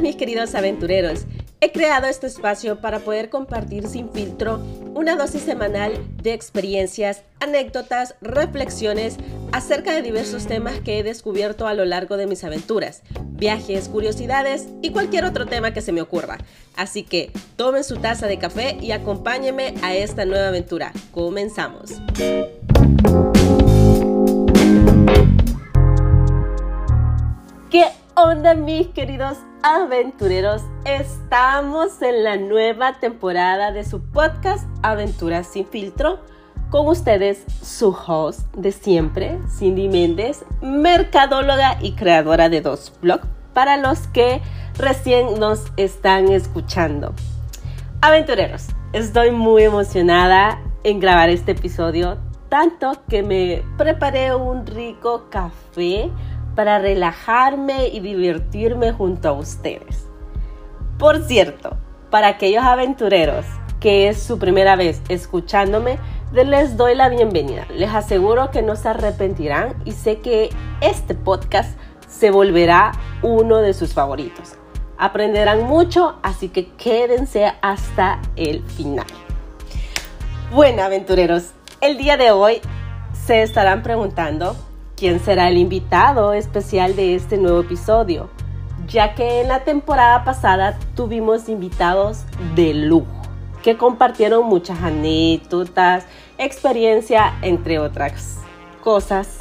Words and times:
mis 0.00 0.16
queridos 0.16 0.54
aventureros. 0.54 1.26
He 1.60 1.72
creado 1.72 2.06
este 2.06 2.26
espacio 2.26 2.80
para 2.80 3.00
poder 3.00 3.30
compartir 3.30 3.88
sin 3.88 4.10
filtro 4.10 4.60
una 4.94 5.16
dosis 5.16 5.42
semanal 5.42 5.92
de 6.22 6.34
experiencias, 6.34 7.22
anécdotas, 7.40 8.14
reflexiones 8.20 9.16
acerca 9.52 9.92
de 9.92 10.02
diversos 10.02 10.46
temas 10.46 10.80
que 10.80 10.98
he 10.98 11.02
descubierto 11.02 11.66
a 11.66 11.74
lo 11.74 11.86
largo 11.86 12.18
de 12.18 12.26
mis 12.26 12.44
aventuras, 12.44 13.02
viajes, 13.30 13.88
curiosidades 13.88 14.68
y 14.82 14.90
cualquier 14.90 15.24
otro 15.24 15.46
tema 15.46 15.72
que 15.72 15.80
se 15.80 15.92
me 15.92 16.02
ocurra. 16.02 16.38
Así 16.76 17.02
que 17.02 17.30
tomen 17.56 17.84
su 17.84 17.96
taza 17.96 18.26
de 18.26 18.38
café 18.38 18.76
y 18.80 18.92
acompáñenme 18.92 19.74
a 19.82 19.94
esta 19.94 20.26
nueva 20.26 20.48
aventura. 20.48 20.92
Comenzamos. 21.10 21.94
¿Qué 27.70 27.86
onda 28.14 28.54
mis 28.54 28.88
queridos 28.88 29.38
aventureros? 29.66 30.62
Estamos 30.84 32.00
en 32.00 32.22
la 32.22 32.36
nueva 32.36 33.00
temporada 33.00 33.72
de 33.72 33.84
su 33.84 34.00
podcast 34.00 34.64
Aventuras 34.82 35.48
sin 35.48 35.66
filtro. 35.66 36.20
Con 36.70 36.86
ustedes 36.86 37.44
su 37.62 37.88
host 37.88 38.54
de 38.54 38.70
siempre, 38.70 39.40
Cindy 39.58 39.88
Méndez, 39.88 40.44
mercadóloga 40.62 41.78
y 41.80 41.96
creadora 41.96 42.48
de 42.48 42.60
dos 42.60 42.92
blogs 43.02 43.26
para 43.54 43.76
los 43.76 44.06
que 44.08 44.40
recién 44.78 45.40
nos 45.40 45.64
están 45.76 46.28
escuchando. 46.28 47.12
Aventureros, 48.02 48.68
estoy 48.92 49.32
muy 49.32 49.64
emocionada 49.64 50.60
en 50.84 51.00
grabar 51.00 51.28
este 51.28 51.52
episodio, 51.52 52.18
tanto 52.48 52.92
que 53.08 53.24
me 53.24 53.64
preparé 53.76 54.32
un 54.32 54.64
rico 54.64 55.26
café 55.28 56.08
para 56.56 56.80
relajarme 56.80 57.88
y 57.88 58.00
divertirme 58.00 58.90
junto 58.90 59.28
a 59.28 59.32
ustedes. 59.32 60.08
Por 60.98 61.22
cierto, 61.22 61.76
para 62.10 62.28
aquellos 62.28 62.64
aventureros 62.64 63.44
que 63.78 64.08
es 64.08 64.22
su 64.22 64.38
primera 64.38 64.74
vez 64.74 65.02
escuchándome, 65.08 65.98
les 66.32 66.76
doy 66.76 66.94
la 66.94 67.08
bienvenida. 67.08 67.66
Les 67.70 67.94
aseguro 67.94 68.50
que 68.50 68.62
no 68.62 68.74
se 68.74 68.88
arrepentirán 68.88 69.74
y 69.84 69.92
sé 69.92 70.20
que 70.20 70.50
este 70.80 71.14
podcast 71.14 71.78
se 72.08 72.30
volverá 72.30 72.92
uno 73.22 73.58
de 73.58 73.74
sus 73.74 73.92
favoritos. 73.92 74.54
Aprenderán 74.98 75.64
mucho, 75.64 76.18
así 76.22 76.48
que 76.48 76.72
quédense 76.72 77.52
hasta 77.60 78.20
el 78.36 78.62
final. 78.64 79.06
Bueno, 80.52 80.82
aventureros, 80.82 81.52
el 81.80 81.98
día 81.98 82.16
de 82.16 82.30
hoy 82.30 82.60
se 83.26 83.42
estarán 83.42 83.82
preguntando 83.82 84.56
quién 84.96 85.20
será 85.20 85.48
el 85.48 85.58
invitado 85.58 86.32
especial 86.32 86.96
de 86.96 87.14
este 87.14 87.36
nuevo 87.36 87.60
episodio, 87.60 88.30
ya 88.88 89.14
que 89.14 89.42
en 89.42 89.48
la 89.48 89.64
temporada 89.64 90.24
pasada 90.24 90.78
tuvimos 90.94 91.48
invitados 91.48 92.24
de 92.54 92.72
lujo 92.72 93.16
que 93.66 93.76
compartieron 93.76 94.46
muchas 94.46 94.80
anécdotas, 94.80 96.06
experiencia, 96.38 97.34
entre 97.42 97.80
otras 97.80 98.38
cosas. 98.82 99.40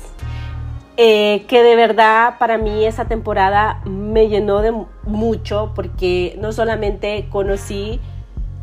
Eh, 0.97 1.45
que 1.47 1.62
de 1.62 1.75
verdad 1.75 2.40
para 2.40 2.58
mí 2.58 2.86
esa 2.86 3.06
temporada 3.06 3.81
me 3.86 4.28
llenó 4.30 4.62
de 4.62 4.73
mucho 5.03 5.73
porque 5.75 6.36
no 6.40 6.53
solamente 6.53 7.28
conocí 7.30 8.00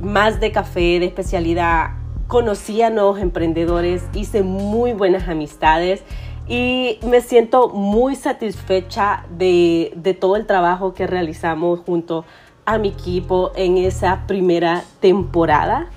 más 0.01 0.41
de 0.41 0.51
café 0.51 0.99
de 0.99 1.05
especialidad, 1.05 1.91
conocí 2.27 2.83
a 2.83 2.91
nuevos 2.91 3.21
emprendedores, 3.21 4.03
hice 4.15 4.43
muy 4.43 4.95
buenas 4.95 5.29
amistades 5.29 6.03
y 6.47 6.99
me 7.07 7.21
siento 7.21 7.69
muy 7.69 8.17
satisfecha 8.17 9.25
de, 9.31 10.17
todo 10.21 10.37
el 10.37 10.47
trabajo 10.47 10.93
que 10.93 11.07
realizamos 11.07 11.81
junto 11.81 12.25
a 12.65 12.79
mi 12.79 12.89
equipo 12.89 13.53
en 13.55 13.79
esa 13.79 14.27
primera 14.27 14.83
temporada. 15.01 15.89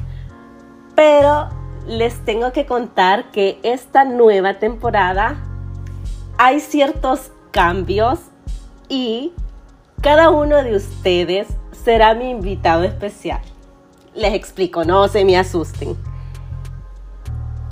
Pero 0.96 1.50
les 1.88 2.24
tengo 2.26 2.52
que 2.52 2.66
contar 2.66 3.32
que 3.32 3.60
esta 3.64 4.06
nueva 4.06 4.56
temporada 4.56 5.38
hay 6.38 6.60
ciertos 6.60 7.32
cambios 7.52 8.20
y 8.88 9.34
cada 10.02 10.30
uno 10.30 10.64
de 10.64 10.76
ustedes 10.76 11.48
será 11.72 12.14
mi 12.14 12.30
invitado 12.30 12.84
especial. 12.84 13.42
Les 14.14 14.34
explico, 14.34 14.86
no 14.86 15.08
se 15.08 15.26
me 15.26 15.38
asusten. 15.38 15.98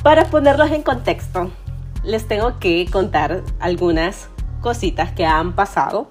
Para 0.03 0.25
ponerlos 0.25 0.69
en 0.71 0.81
contexto, 0.81 1.49
les 2.03 2.27
tengo 2.27 2.59
que 2.59 2.85
contar 2.91 3.43
algunas 3.59 4.29
cositas 4.61 5.11
que 5.11 5.25
han 5.25 5.53
pasado. 5.53 6.07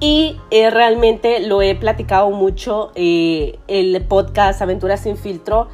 Y 0.00 0.36
eh, 0.50 0.70
realmente 0.70 1.40
lo 1.40 1.60
he 1.60 1.74
platicado 1.74 2.30
mucho. 2.30 2.92
Eh, 2.94 3.58
el 3.66 4.00
podcast 4.04 4.62
Aventuras 4.62 5.00
sin 5.00 5.16
filtro 5.16 5.68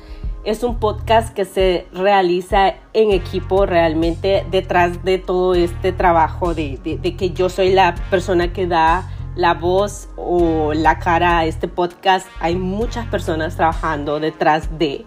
es 0.45 0.63
un 0.63 0.79
podcast 0.79 1.35
que 1.35 1.45
se 1.45 1.87
realiza 1.93 2.75
en 2.93 3.11
equipo 3.11 3.67
realmente 3.67 4.47
detrás 4.51 5.05
de 5.05 5.19
todo 5.19 5.55
este 5.55 5.93
trabajo 5.93 6.55
de, 6.55 6.79
de 6.83 7.17
que 7.17 7.31
yo 7.31 7.49
soy 7.49 7.73
la 7.73 7.95
persona 8.11 8.53
que 8.53 8.67
da 8.67 9.11
la 9.37 9.55
voz 9.55 10.09
o 10.17 10.73
la 10.75 10.99
cara 10.99 11.39
a 11.39 11.45
este 11.45 11.69
podcast. 11.69 12.27
Hay 12.41 12.57
muchas 12.57 13.07
personas 13.07 13.57
trabajando 13.57 14.21
detrás 14.21 14.79
de. 14.79 15.05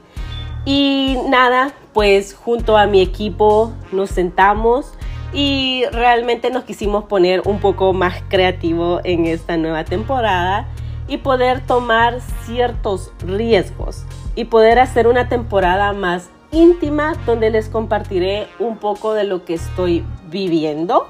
Y 0.65 1.17
nada, 1.29 1.71
pues 1.97 2.35
junto 2.35 2.77
a 2.77 2.85
mi 2.85 3.01
equipo 3.01 3.73
nos 3.91 4.11
sentamos 4.11 4.93
y 5.33 5.81
realmente 5.91 6.51
nos 6.51 6.63
quisimos 6.63 7.05
poner 7.05 7.41
un 7.45 7.59
poco 7.59 7.91
más 7.91 8.21
creativo 8.29 9.01
en 9.03 9.25
esta 9.25 9.57
nueva 9.57 9.83
temporada 9.83 10.67
y 11.07 11.17
poder 11.17 11.65
tomar 11.65 12.21
ciertos 12.45 13.11
riesgos 13.25 14.05
y 14.35 14.45
poder 14.45 14.77
hacer 14.77 15.07
una 15.07 15.27
temporada 15.27 15.91
más 15.93 16.29
íntima 16.51 17.15
donde 17.25 17.49
les 17.49 17.67
compartiré 17.67 18.45
un 18.59 18.77
poco 18.77 19.15
de 19.15 19.23
lo 19.23 19.43
que 19.43 19.55
estoy 19.55 20.05
viviendo 20.29 21.07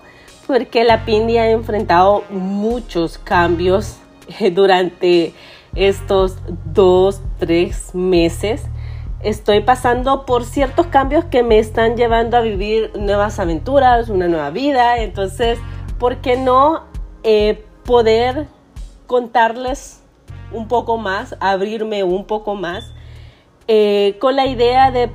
porque 0.48 0.86
la 0.86 1.04
Pindi 1.04 1.38
ha 1.38 1.52
enfrentado 1.52 2.24
muchos 2.30 3.18
cambios 3.18 3.98
durante 4.54 5.34
estos 5.76 6.38
dos, 6.64 7.20
tres 7.40 7.94
meses 7.94 8.64
estoy 9.22 9.62
pasando 9.62 10.26
por 10.26 10.46
ciertos 10.46 10.88
cambios 10.88 11.26
que 11.26 11.44
me 11.44 11.60
están 11.60 11.98
llevando 11.98 12.38
a 12.38 12.42
vivir 12.42 12.92
nuevas 12.98 13.40
aventuras, 13.40 14.10
una 14.10 14.28
nueva 14.28 14.50
vida. 14.52 14.98
Entonces, 14.98 15.60
¿por 16.00 16.18
qué 16.18 16.38
no 16.38 16.84
eh, 17.24 17.66
poder 17.86 18.48
contarles 19.08 20.04
un 20.52 20.68
poco 20.68 20.98
más, 20.98 21.36
abrirme 21.40 22.04
un 22.04 22.26
poco 22.26 22.56
más, 22.56 22.94
eh, 23.68 24.18
con 24.20 24.36
la 24.36 24.46
idea 24.46 24.92
de, 24.92 25.12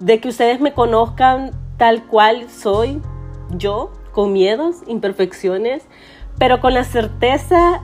de 0.00 0.20
que 0.20 0.28
ustedes 0.28 0.60
me 0.60 0.74
conozcan 0.74 1.52
tal 1.76 2.06
cual 2.06 2.50
soy 2.50 3.00
yo, 3.50 3.92
con 4.12 4.32
miedos, 4.32 4.76
imperfecciones, 4.86 5.86
pero 6.38 6.60
con 6.60 6.74
la 6.74 6.84
certeza 6.84 7.80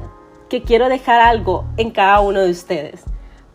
que 0.48 0.62
quiero 0.62 0.88
dejar 0.88 1.20
algo 1.20 1.64
en 1.76 1.90
cada 1.90 2.20
uno 2.20 2.40
de 2.40 2.50
ustedes 2.50 3.04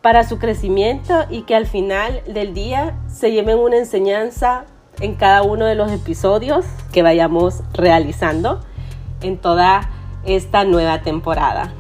para 0.02 0.24
su 0.24 0.40
crecimiento 0.40 1.26
y 1.30 1.42
que 1.42 1.56
al 1.56 1.66
final 1.66 2.22
del 2.26 2.54
día 2.54 2.98
se 3.08 3.32
lleven 3.32 3.58
una 3.58 3.78
enseñanza 3.78 4.66
en 5.02 5.16
cada 5.16 5.44
uno 5.44 5.66
de 5.66 5.76
los 5.76 5.92
episodios 5.92 6.66
que 6.92 7.04
vayamos 7.04 7.64
realizando 7.74 8.62
en 9.22 9.38
toda 9.38 9.90
esta 10.26 10.64
nueva 10.64 11.02
temporada. 11.02 11.74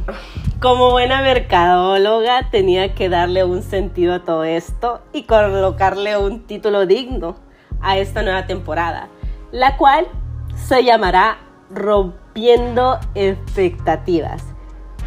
Como 0.59 0.91
buena 0.91 1.22
mercadóloga 1.22 2.50
tenía 2.50 2.94
que 2.94 3.08
darle 3.08 3.44
un 3.46 3.63
sentido 3.63 4.16
a 4.16 4.24
todo 4.25 4.44
esto 4.44 5.02
y 5.13 5.24
colocarle 5.24 6.18
un 6.18 6.46
título 6.46 6.85
digno 6.85 7.35
a 7.81 7.97
esta 7.97 8.24
nueva 8.24 8.46
temporada, 8.46 9.08
la 9.52 9.78
cual 9.78 10.08
se 10.56 10.84
llamará 10.84 11.38
Rompiendo 11.69 13.00
expectativas 13.16 14.48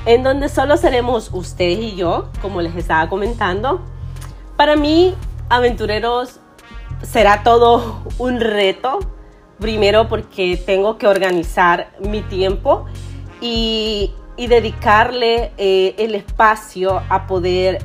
en 0.04 0.22
donde 0.22 0.48
solo 0.48 0.76
seremos 0.76 1.30
ustedes 1.32 1.78
y 1.78 1.96
yo, 1.96 2.30
como 2.40 2.60
les 2.60 2.74
estaba 2.74 3.08
comentando. 3.08 3.80
Para 4.56 4.76
mí, 4.76 5.14
aventureros, 5.48 6.40
será 7.02 7.42
todo 7.42 8.02
un 8.18 8.40
reto. 8.40 9.00
Primero 9.58 10.08
porque 10.08 10.56
tengo 10.56 10.98
que 10.98 11.06
organizar 11.06 11.92
mi 12.00 12.22
tiempo 12.22 12.86
y, 13.40 14.14
dedicarle 14.36 15.52
eh, 15.56 15.94
el 15.98 16.16
espacio 16.16 17.00
a 17.08 17.28
poder 17.28 17.78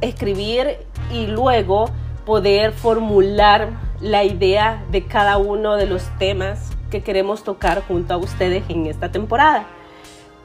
escribir 0.00 0.76
y 1.10 1.26
luego 1.26 1.86
poder 2.24 2.70
formular 2.70 3.70
la 4.00 4.22
idea 4.22 4.84
de 4.92 5.04
cada 5.04 5.36
uno 5.38 5.74
de 5.74 5.86
los 5.86 6.04
temas 6.20 6.70
que 6.90 7.02
queremos 7.02 7.42
tocar 7.42 7.82
junto 7.88 8.14
a 8.14 8.18
ustedes 8.18 8.62
en 8.68 8.86
esta 8.86 9.10
temporada. 9.10 9.66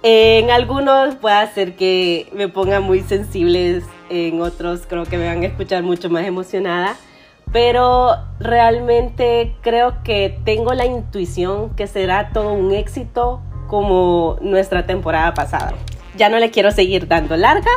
En 0.04 0.50
algunos 0.50 1.14
puede 1.16 1.36
hacer 1.36 1.76
que 1.76 2.28
me 2.34 2.48
ponga 2.48 2.80
muy 2.80 3.02
sensibles, 3.02 3.84
en 4.10 4.42
otros 4.42 4.88
creo 4.88 5.06
que 5.06 5.16
me 5.18 5.28
van 5.28 5.44
a 5.44 5.46
escuchar 5.46 5.84
mucho 5.84 6.10
más 6.10 6.26
emocionada, 6.26 6.96
pero 7.52 8.16
realmente 8.40 9.54
creo 9.62 10.02
que 10.04 10.40
tengo 10.44 10.74
la 10.74 10.88
intuición 10.88 11.76
que 11.76 11.86
será 11.86 12.32
todo 12.34 12.54
un 12.54 12.72
éxito 12.72 13.42
como 13.68 14.38
nuestra 14.42 14.88
temporada 14.88 15.36
pasada. 15.36 15.74
Ya 16.18 16.30
no 16.30 16.40
le 16.40 16.50
quiero 16.50 16.72
seguir 16.72 17.08
dando 17.08 17.38
largas. 17.38 17.72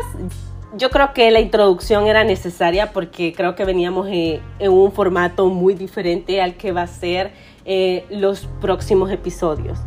Yo 0.79 0.89
creo 0.89 1.13
que 1.13 1.31
la 1.31 1.41
introducción 1.41 2.07
era 2.07 2.25
necesaria 2.25 2.93
porque 2.93 3.35
creo 3.35 3.55
que 3.55 3.67
veníamos 3.67 4.09
en, 4.11 4.41
un 4.61 4.93
formato 4.93 5.51
muy 5.51 5.75
diferente 5.75 6.41
al 6.41 6.55
que 6.55 6.73
va 6.73 6.83
a 6.83 6.87
ser 6.87 7.33
eh, 7.67 8.07
los 8.09 8.49
próximos 8.63 9.11
episodios. 9.11 9.79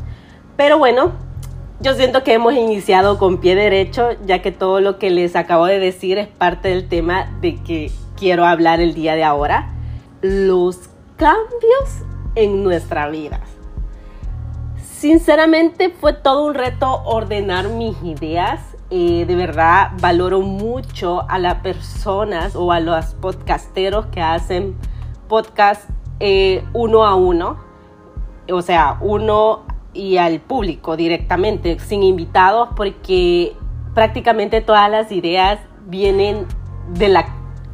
Pero 0.55 0.77
bueno, 0.77 1.13
yo 1.79 1.93
siento 1.93 2.23
que 2.23 2.33
hemos 2.33 2.53
iniciado 2.53 3.19
con 3.19 3.37
pie 3.37 3.55
derecho, 3.55 4.09
ya 4.25 4.41
que 4.41 4.51
todo 4.51 4.81
lo 4.81 4.97
que 4.97 5.09
les 5.11 5.35
acabo 5.35 5.65
de 5.65 5.79
decir 5.79 6.17
es 6.17 6.27
parte 6.27 6.69
del 6.69 6.87
tema 6.87 7.37
de 7.39 7.55
que 7.55 7.91
quiero 8.15 8.45
hablar 8.45 8.79
el 8.79 8.93
día 8.93 9.15
de 9.15 9.23
ahora. 9.23 9.73
Los 10.21 10.89
cambios 11.17 12.03
en 12.35 12.63
nuestra 12.63 13.09
vida. 13.09 13.41
Sinceramente 14.81 15.89
fue 15.91 16.13
todo 16.13 16.45
un 16.45 16.55
reto 16.55 17.03
ordenar 17.03 17.69
mis 17.69 17.95
ideas. 18.03 18.61
Eh, 18.89 19.25
de 19.27 19.35
verdad 19.35 19.91
valoro 19.99 20.41
mucho 20.41 21.29
a 21.29 21.37
las 21.37 21.55
personas 21.55 22.55
o 22.55 22.71
a 22.71 22.79
los 22.79 23.13
podcasteros 23.15 24.05
que 24.07 24.21
hacen 24.21 24.75
podcast 25.27 25.87
eh, 26.19 26.63
uno 26.73 27.05
a 27.05 27.13
uno. 27.13 27.57
O 28.51 28.61
sea, 28.63 28.97
uno 29.01 29.65
y 29.97 30.17
al 30.17 30.39
público 30.39 30.95
directamente, 30.95 31.79
sin 31.79 32.03
invitados, 32.03 32.69
porque 32.75 33.55
prácticamente 33.93 34.61
todas 34.61 34.89
las 34.89 35.11
ideas 35.11 35.59
vienen 35.87 36.45
de 36.93 37.09
la 37.09 37.25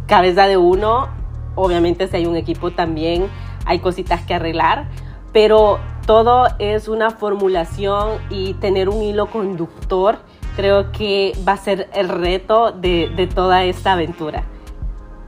cabeza 0.07 0.47
de 0.47 0.57
uno. 0.57 1.09
Obviamente 1.55 2.07
si 2.07 2.15
hay 2.15 2.25
un 2.25 2.37
equipo 2.37 2.71
también 2.71 3.27
hay 3.65 3.79
cositas 3.79 4.21
que 4.21 4.33
arreglar, 4.33 4.87
pero 5.31 5.79
todo 6.05 6.47
es 6.59 6.87
una 6.87 7.11
formulación 7.11 8.19
y 8.29 8.53
tener 8.55 8.89
un 8.89 9.01
hilo 9.01 9.27
conductor 9.27 10.19
creo 10.55 10.91
que 10.91 11.33
va 11.47 11.53
a 11.53 11.57
ser 11.57 11.89
el 11.93 12.09
reto 12.09 12.71
de, 12.71 13.11
de 13.15 13.27
toda 13.27 13.63
esta 13.63 13.93
aventura. 13.93 14.43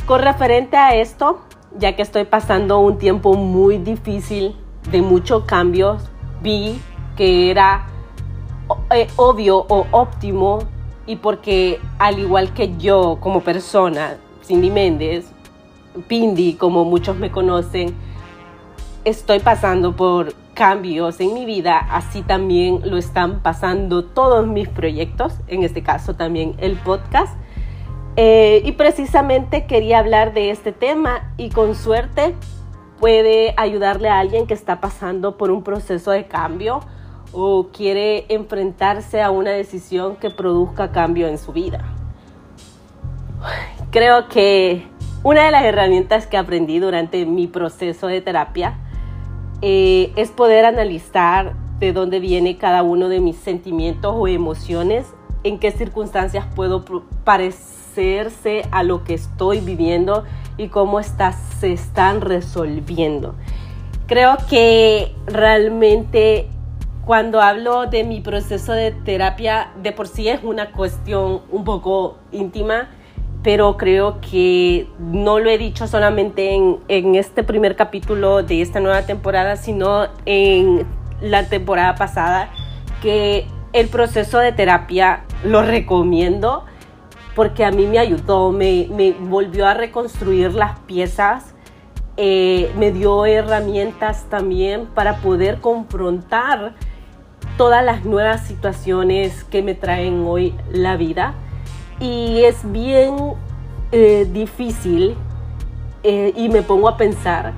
Con 0.06 0.21
referente 0.21 0.77
a 0.77 0.95
esto, 0.95 1.42
ya 1.77 1.95
que 1.95 2.01
estoy 2.01 2.25
pasando 2.25 2.80
un 2.80 2.97
tiempo 2.97 3.33
muy 3.33 3.77
difícil 3.77 4.56
de 4.92 5.01
muchos 5.01 5.45
cambios, 5.45 6.09
vi 6.45 6.80
que 7.18 7.50
era 7.50 7.88
eh, 8.92 9.07
obvio 9.15 9.65
o 9.68 9.88
óptimo 9.92 10.59
y 11.07 11.15
porque 11.18 11.80
al 11.97 12.19
igual 12.19 12.53
que 12.53 12.77
yo 12.77 13.18
como 13.19 13.42
persona, 13.42 14.18
Cindy 14.45 14.69
Méndez, 14.69 15.31
Pindi 16.07 16.53
como 16.53 16.86
muchos 16.86 17.18
me 17.18 17.31
conocen, 17.31 17.95
estoy 19.06 19.39
pasando 19.39 19.95
por 19.95 20.33
cambios 20.53 21.19
en 21.19 21.33
mi 21.33 21.45
vida, 21.45 21.77
así 21.77 22.21
también 22.21 22.81
lo 22.89 22.97
están 22.97 23.42
pasando 23.42 24.06
todos 24.06 24.45
mis 24.45 24.69
proyectos, 24.69 25.33
en 25.47 25.63
este 25.63 25.81
caso 25.83 26.15
también 26.15 26.53
el 26.59 26.75
podcast. 26.75 27.36
Eh, 28.18 28.62
y 28.63 28.71
precisamente 28.74 29.65
quería 29.65 30.00
hablar 30.00 30.33
de 30.33 30.50
este 30.50 30.71
tema 30.71 31.33
y 31.38 31.50
con 31.50 31.75
suerte 31.75 32.33
puede 33.00 33.53
ayudarle 33.57 34.09
a 34.09 34.19
alguien 34.19 34.47
que 34.47 34.53
está 34.53 34.80
pasando 34.80 35.38
por 35.38 35.51
un 35.51 35.63
proceso 35.63 36.12
de 36.12 36.27
cambio 36.27 36.81
o 37.31 37.68
quiere 37.74 38.25
enfrentarse 38.30 39.21
a 39.21 39.30
una 39.30 39.51
decisión 39.51 40.15
que 40.15 40.30
produzca 40.30 40.92
cambio 40.92 41.27
en 41.27 41.38
su 41.38 41.51
vida. 41.51 41.83
Creo 43.92 44.27
que 44.30 44.88
una 45.24 45.45
de 45.45 45.51
las 45.51 45.63
herramientas 45.63 46.27
que 46.27 46.38
aprendí 46.38 46.80
durante 46.80 47.25
mi 47.25 47.47
proceso 47.47 48.07
de 48.07 48.21
terapia 48.21 48.80
eh, 49.62 50.12
es 50.15 50.31
poder 50.31 50.65
analizar 50.65 51.53
de 51.80 51.94
dónde 51.94 52.19
viene 52.19 52.57
cada 52.57 52.83
uno 52.83 53.09
de 53.09 53.19
mis 53.19 53.36
sentimientos 53.36 54.13
o 54.15 54.27
emociones, 54.27 55.13
en 55.44 55.59
qué 55.59 55.71
circunstancias 55.71 56.45
puedo 56.56 56.86
parecerse 57.24 58.63
a 58.71 58.83
lo 58.83 59.03
que 59.03 59.13
estoy 59.13 59.59
viviendo 59.59 60.24
y 60.57 60.68
cómo 60.69 61.02
se 61.04 61.74
están 61.74 62.22
resolviendo. 62.22 63.36
Creo 64.07 64.38
que 64.50 65.16
realmente 65.28 66.48
cuando 67.06 67.42
hablo 67.42 67.86
de 67.86 68.04
mi 68.04 68.22
proceso 68.22 68.74
de 68.74 68.92
terapia, 68.92 69.72
de 69.81 69.92
por 69.92 70.07
sí 70.07 70.28
es 70.28 70.44
una 70.44 70.72
cuestión 70.72 71.42
un 71.52 71.63
poco 71.63 72.18
íntima 72.31 72.90
pero 73.46 73.78
creo 73.78 74.22
que 74.22 74.88
no 74.98 75.38
lo 75.38 75.52
he 75.52 75.60
dicho 75.60 75.86
solamente 75.86 76.56
en, 76.56 76.80
en, 76.88 77.13
este 77.13 77.44
primer 77.44 77.75
capítulo 77.75 78.42
de 78.42 78.63
esta 78.63 78.80
nueva 78.80 79.04
temporada, 79.04 79.56
sino 79.56 80.07
en 80.25 80.84
la 81.22 81.48
temporada 81.48 81.94
pasada, 81.94 82.50
que 83.04 83.46
el 83.72 83.88
proceso 83.90 84.40
de 84.40 84.52
terapia 84.52 85.25
lo 85.44 85.62
recomiendo 85.62 86.66
porque 87.36 87.66
a 87.66 87.72
mí 87.72 87.86
me 87.86 88.00
ayudó, 88.00 88.52
me, 88.52 88.88
volvió 89.20 89.68
a 89.68 89.74
reconstruir 89.74 90.54
las 90.54 90.80
piezas, 90.80 91.54
eh, 92.18 92.72
me 92.78 92.92
dio 92.92 93.26
herramientas 93.26 94.26
también 94.30 94.86
para 94.86 95.18
poder 95.18 95.60
confrontar 95.60 96.74
todas 97.58 97.84
las 97.84 98.06
nuevas 98.06 98.48
situaciones 98.48 99.44
que 99.44 99.62
me 99.62 99.76
traen 99.76 100.26
hoy 100.26 100.56
la 100.72 100.96
vida. 100.96 101.36
Y 102.00 102.44
es 102.44 102.72
bien 102.72 103.16
eh, 103.92 104.28
difícil 104.31 105.16
eh, 106.04 106.34
y 106.38 106.48
me 106.48 106.62
pongo 106.62 106.88
a 106.88 106.96
pensar 106.96 107.54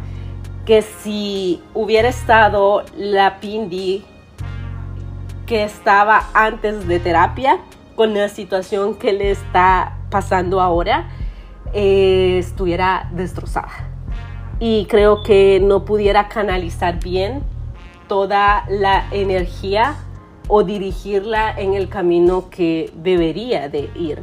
que 0.65 0.81
si 0.81 1.61
hubiera 1.73 2.09
estado 2.09 2.83
la 2.97 3.39
Pindi 3.39 4.03
que 5.45 5.63
estaba 5.63 6.23
antes 6.33 6.87
de 6.87 6.99
terapia 6.99 7.59
con 7.97 8.13
la 8.13 8.29
situación 8.29 8.93
que 8.93 9.11
le 9.11 9.31
está 9.31 9.97
pasando 10.11 10.61
ahora, 10.61 11.09
eh, 11.73 12.37
estuviera 12.37 13.09
destrozada. 13.11 13.89
Y 14.59 14.85
creo 14.85 15.23
que 15.23 15.59
no 15.59 15.83
pudiera 15.83 16.29
canalizar 16.29 16.99
bien 17.03 17.41
toda 18.07 18.65
la 18.69 19.07
energía 19.11 19.95
o 20.47 20.63
dirigirla 20.63 21.51
en 21.51 21.73
el 21.73 21.89
camino 21.89 22.51
que 22.51 22.91
debería 22.95 23.67
de 23.67 23.89
ir. 23.95 24.21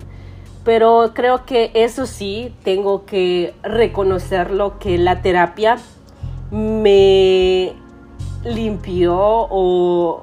Pero 0.65 1.11
creo 1.13 1.45
que 1.45 1.73
eso 1.75 2.07
sí, 2.07 2.55
tengo 2.63 3.05
que 3.05 3.55
reconocerlo, 3.65 4.79
que 4.79 4.99
la 4.99 5.21
terapia 5.21 5.79
me 6.53 7.73
limpió 8.45 9.17
o 9.19 10.23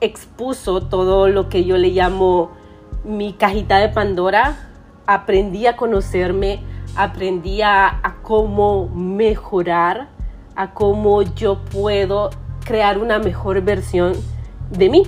expuso 0.00 0.80
todo 0.80 1.28
lo 1.28 1.50
que 1.50 1.64
yo 1.64 1.76
le 1.76 1.90
llamo 1.90 2.61
mi 3.04 3.32
cajita 3.32 3.78
de 3.78 3.88
Pandora. 3.88 4.68
Aprendí 5.06 5.66
a 5.66 5.76
conocerme, 5.76 6.60
aprendí 6.96 7.62
a, 7.62 8.16
cómo 8.22 8.88
mejorar, 8.88 10.08
a 10.54 10.72
cómo 10.72 11.22
yo 11.22 11.64
puedo 11.64 12.30
crear 12.64 12.98
una 12.98 13.18
mejor 13.18 13.60
versión 13.62 14.12
de 14.70 14.88
mí 14.88 15.02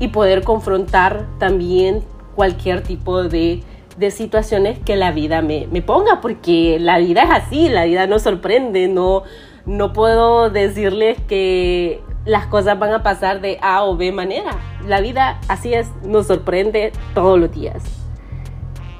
y 0.00 0.08
poder 0.08 0.44
confrontar 0.44 1.26
también 1.38 2.02
cualquier 2.34 2.82
tipo 2.82 3.24
de, 3.24 3.62
de 3.96 4.10
situaciones 4.10 4.78
que 4.78 4.96
la 4.96 5.12
vida 5.12 5.42
me, 5.42 5.66
me, 5.70 5.82
ponga, 5.82 6.20
porque 6.20 6.78
la 6.80 6.98
vida 6.98 7.22
es 7.22 7.30
así, 7.30 7.68
la 7.68 7.84
vida 7.84 8.06
nos 8.06 8.22
sorprende, 8.22 8.88
no, 8.88 9.24
no 9.66 9.92
puedo 9.92 10.50
decirles 10.50 11.18
que 11.26 12.00
las 12.24 12.46
cosas 12.46 12.78
van 12.78 12.92
a 12.92 13.02
pasar 13.02 13.40
de 13.40 13.58
A 13.60 13.84
o 13.84 13.96
B 13.96 14.12
manera. 14.12 14.52
La 14.86 15.00
vida 15.00 15.38
así 15.48 15.74
es, 15.74 15.90
nos 16.02 16.26
sorprende 16.26 16.92
todos 17.14 17.38
los 17.38 17.50
días. 17.52 17.82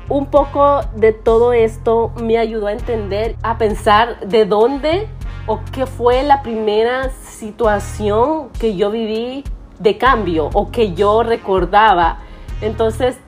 Un 0.08 0.26
poco 0.26 0.82
de 0.94 1.12
todo 1.12 1.52
esto 1.54 2.12
me 2.22 2.36
ayudó 2.36 2.66
a 2.66 2.72
entender, 2.72 3.36
a 3.42 3.56
pensar 3.56 4.20
de 4.20 4.44
dónde 4.44 5.08
o 5.46 5.60
qué 5.72 5.86
fue 5.86 6.22
la 6.22 6.42
primera 6.42 7.08
situación 7.10 8.50
que 8.58 8.76
yo 8.76 8.90
viví 8.90 9.44
de 9.78 9.96
cambio 9.96 10.50
o 10.52 10.70
que 10.70 10.92
yo 10.92 11.22
recordaba. 11.22 12.18
Entonces, 12.60 13.18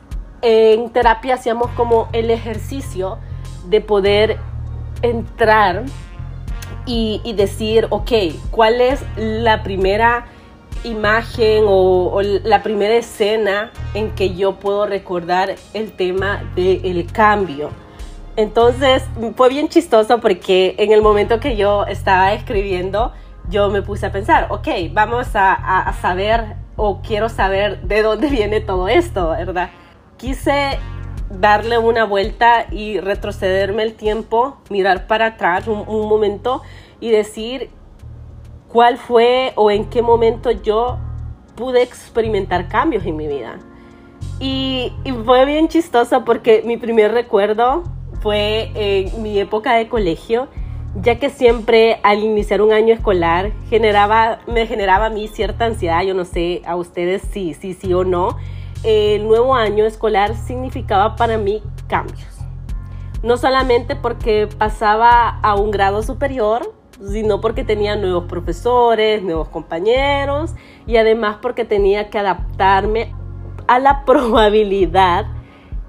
en 0.42 0.90
terapia 0.90 1.34
hacíamos 1.34 1.68
como 1.70 2.08
el 2.12 2.30
ejercicio 2.30 3.18
de 3.68 3.80
poder 3.80 4.38
entrar 5.02 5.84
y, 6.86 7.32
decir, 7.34 7.86
ok, 7.90 8.12
¿cuál 8.50 8.80
es 8.80 9.04
la 9.16 9.62
primera 9.62 10.26
imagen 10.84 11.64
o, 11.66 12.20
la 12.22 12.62
primera 12.62 12.94
escena 12.94 13.72
en 13.94 14.12
que 14.12 14.34
yo 14.34 14.56
puedo 14.56 14.86
recordar 14.86 15.56
el 15.74 15.92
tema 15.92 16.42
del 16.54 17.10
cambio? 17.12 17.70
Entonces 18.36 19.02
fue 19.34 19.48
bien 19.48 19.68
chistoso 19.68 20.20
porque 20.20 20.74
en 20.78 20.92
el 20.92 21.02
momento 21.02 21.40
que 21.40 21.56
yo 21.56 21.86
estaba 21.86 22.34
escribiendo, 22.34 23.12
yo 23.48 23.70
me 23.70 23.82
puse 23.82 24.06
a 24.06 24.12
pensar, 24.12 24.48
ok, 24.50 24.68
vamos 24.92 25.28
a, 25.34 25.92
saber 26.00 26.56
o 26.76 27.00
quiero 27.00 27.28
saber 27.28 27.82
de 27.82 28.02
dónde 28.02 28.28
viene 28.30 28.60
todo 28.60 28.88
esto, 28.88 29.30
¿verdad? 29.30 29.70
Quise 30.18 30.78
darle 31.30 31.78
una 31.78 32.04
vuelta 32.04 32.66
y 32.70 33.00
retrocederme 33.00 33.82
el 33.82 33.94
tiempo, 33.94 34.58
mirar 34.70 35.06
para 35.06 35.26
atrás 35.26 35.66
un, 35.66 36.08
momento 36.08 36.62
y 37.00 37.10
decir 37.10 37.70
cuál 38.68 38.96
fue 38.98 39.52
o 39.56 39.70
en 39.70 39.86
qué 39.86 40.02
momento 40.02 40.50
yo 40.50 40.98
pude 41.56 41.82
experimentar 41.82 42.68
cambios 42.68 43.04
en 43.06 43.16
mi 43.16 43.26
vida. 43.26 43.58
Y, 44.38 44.92
y, 45.04 45.12
fue 45.12 45.44
bien 45.46 45.68
chistoso 45.68 46.24
porque 46.24 46.62
mi 46.64 46.76
primer 46.76 47.12
recuerdo 47.12 47.84
fue 48.20 48.70
en 48.74 49.22
mi 49.22 49.38
época 49.38 49.74
de 49.74 49.88
colegio, 49.88 50.48
ya 51.00 51.18
que 51.18 51.30
siempre 51.30 52.00
al 52.02 52.22
iniciar 52.22 52.60
un 52.60 52.72
año 52.72 52.94
escolar 52.94 53.52
generaba, 53.68 54.40
me 54.46 54.66
generaba 54.66 55.06
a 55.06 55.10
mí 55.10 55.28
cierta 55.28 55.64
ansiedad, 55.64 56.02
yo 56.02 56.14
no 56.14 56.24
sé 56.24 56.62
a 56.66 56.76
ustedes 56.76 57.22
si 57.22 57.54
sí, 57.54 57.72
sí, 57.72 57.74
sí 57.74 57.94
o 57.94 58.04
no. 58.04 58.36
El 58.86 59.26
nuevo 59.26 59.56
año 59.56 59.84
escolar 59.84 60.36
significaba 60.36 61.16
para 61.16 61.38
mí 61.38 61.60
cambios. 61.88 62.38
No 63.24 63.36
solamente 63.36 63.96
porque 63.96 64.46
pasaba 64.46 65.40
a 65.40 65.56
un 65.56 65.72
grado 65.72 66.04
superior, 66.04 66.72
sino 67.04 67.40
porque 67.40 67.64
tenía 67.64 67.96
nuevos 67.96 68.26
profesores, 68.26 69.24
nuevos 69.24 69.48
compañeros 69.48 70.54
y 70.86 70.98
además 70.98 71.38
porque 71.42 71.64
tenía 71.64 72.10
que 72.10 72.20
adaptarme 72.20 73.12
a 73.66 73.80
la 73.80 74.04
probabilidad 74.06 75.26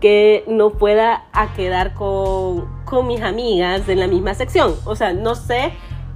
que 0.02 0.44
no 0.48 0.72
pueda 0.72 1.28
a 1.34 1.54
quedar 1.54 1.94
con, 1.94 2.66
con 2.84 3.06
mis 3.06 3.22
amigas 3.22 3.88
en 3.90 4.00
la 4.00 4.08
misma 4.08 4.34
sección. 4.34 4.74
O 4.86 4.96
sea, 4.96 5.14
no 5.14 5.36
sé, 5.36 5.72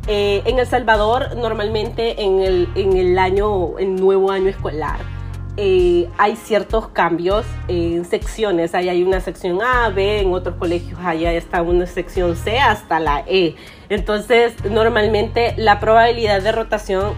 eh, 0.08 0.42
en 0.46 0.58
El 0.58 0.66
Salvador 0.66 1.38
normalmente 1.38 2.24
en 2.24 2.40
el, 2.40 2.70
en 2.74 2.98
el 2.98 3.20
año, 3.20 3.78
el 3.78 3.98
nuevo 3.98 4.32
año 4.32 4.50
escolar, 4.50 5.21
eh, 5.58 6.08
hay 6.18 6.36
ciertos 6.36 6.88
cambios 6.90 7.46
en 7.68 8.06
secciones. 8.06 8.74
Ahí 8.74 8.90
hay 8.90 9.04
una 9.04 9.20
sección 9.20 9.62
A, 9.62 9.90
B, 9.90 10.22
en 10.22 10.34
otros 10.34 10.56
colegios 10.56 11.00
allá 11.04 11.34
está 11.34 11.62
una 11.62 11.86
sección 11.86 12.36
C 12.36 12.60
hasta 12.60 13.00
la 13.00 13.24
E. 13.28 13.56
Entonces, 13.90 14.54
normalmente 14.70 15.54
la 15.58 15.80
probabilidad 15.80 16.42
de 16.42 16.52
rotación 16.52 17.14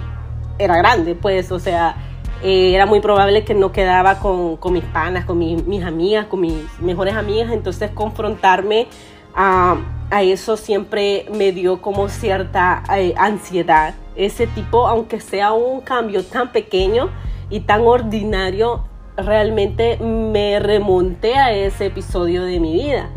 era 0.57 0.77
grande, 0.77 1.15
pues, 1.15 1.51
o 1.51 1.59
sea, 1.59 1.95
eh, 2.43 2.73
era 2.73 2.85
muy 2.85 2.99
probable 2.99 3.45
que 3.45 3.53
no 3.53 3.71
quedaba 3.71 4.19
con, 4.19 4.57
mis 4.73 4.83
panas, 4.85 5.25
con 5.25 5.37
mis 5.37 5.83
amigas, 5.83 6.25
con 6.25 6.41
mis 6.41 6.63
mejores 6.79 7.15
amigas. 7.15 7.51
Entonces, 7.51 7.91
confrontarme 7.91 8.87
a, 9.35 9.77
a 10.09 10.23
eso 10.23 10.57
siempre 10.57 11.25
me 11.31 11.51
dio 11.51 11.81
como 11.81 12.09
cierta 12.09 12.83
eh, 12.95 13.13
ansiedad. 13.17 13.95
Ese 14.15 14.47
tipo, 14.47 14.87
aunque 14.87 15.19
sea 15.19 15.53
un 15.53 15.81
cambio 15.81 16.23
tan 16.23 16.51
pequeño, 16.51 17.09
y 17.53 17.60
tan 17.60 17.81
ordinario, 17.81 18.83
realmente 19.15 19.98
me 20.00 20.60
remonté 20.60 21.36
a 21.36 21.53
ese 21.53 21.86
episodio 21.86 22.45
de 22.45 22.60
mi 22.60 22.74
vida. 22.74 23.12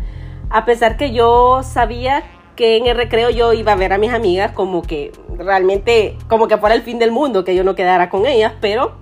A 0.50 0.66
pesar 0.66 0.98
que 0.98 1.10
yo 1.10 1.62
sabía 1.62 2.22
que 2.54 2.76
en 2.76 2.86
el 2.86 2.98
recreo 2.98 3.30
yo 3.30 3.54
iba 3.54 3.72
a 3.72 3.76
ver 3.76 3.94
a 3.94 3.98
mis 3.98 4.12
amigas 4.12 4.52
como 4.52 4.82
que 4.82 5.10
realmente, 5.38 6.18
como 6.28 6.48
que 6.48 6.58
fuera 6.58 6.74
el 6.74 6.82
fin 6.82 6.98
del 6.98 7.12
mundo, 7.12 7.44
que 7.44 7.54
yo 7.54 7.64
no 7.64 7.74
quedara 7.74 8.10
con 8.10 8.26
ellas, 8.26 8.52
pero 8.60 8.96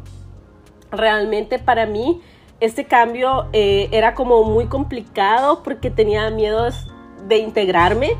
realmente 0.93 1.59
para 1.59 1.85
mí 1.85 2.23
este 2.61 2.85
cambio 2.85 3.47
eh, 3.53 3.88
era 3.91 4.14
como 4.14 4.45
muy 4.45 4.67
complicado 4.67 5.64
porque 5.64 5.91
tenía 5.91 6.31
miedos 6.31 6.93
de 7.26 7.38
integrarme 7.38 8.12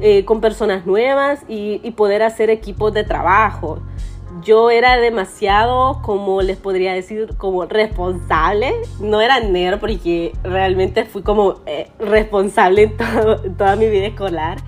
eh, 0.00 0.26
con 0.26 0.42
personas 0.42 0.84
nuevas 0.84 1.40
y, 1.48 1.80
y 1.82 1.92
poder 1.92 2.22
hacer 2.22 2.50
equipos 2.50 2.92
de 2.92 3.04
trabajo 3.04 3.80
yo 4.42 4.70
era 4.70 4.96
demasiado, 4.96 6.00
como 6.02 6.42
les 6.42 6.56
podría 6.56 6.92
decir, 6.92 7.36
como 7.36 7.64
responsable. 7.66 8.74
No 9.00 9.20
era 9.20 9.40
nerd 9.40 9.80
porque 9.80 10.32
realmente 10.42 11.04
fui 11.04 11.22
como 11.22 11.56
eh, 11.66 11.88
responsable 11.98 12.82
en, 13.44 13.56
toda 13.56 13.76
mi 13.76 13.88
vida 13.88 14.06
escolar. 14.06 14.58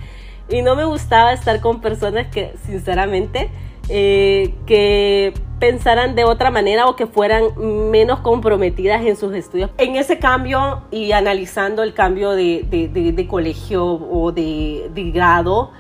Y 0.49 0.62
no 0.62 0.75
me 0.77 0.85
gustaba 0.85 1.33
estar 1.33 1.61
con 1.61 1.81
personas 1.81 2.27
que, 2.29 2.55
sinceramente, 2.65 3.50
eh, 3.89 4.55
que 4.67 5.33
pensaran 5.61 6.15
de 6.15 6.25
otra 6.25 6.50
manera 6.50 6.87
o 6.87 6.97
que 6.97 7.07
fueran 7.07 7.45
menos 7.91 8.21
comprometidas 8.21 9.05
en 9.05 9.17
sus 9.17 9.35
estudios. 9.35 9.71
En 9.79 9.97
ese 9.97 10.19
cambio 10.19 10.83
y 10.91 11.12
analizando 11.12 11.83
el 11.83 11.95
cambio 11.95 12.33
de 12.33 13.27
colegio 13.29 13.85
o 13.85 14.33
de 14.33 15.11
grado, 15.15 15.71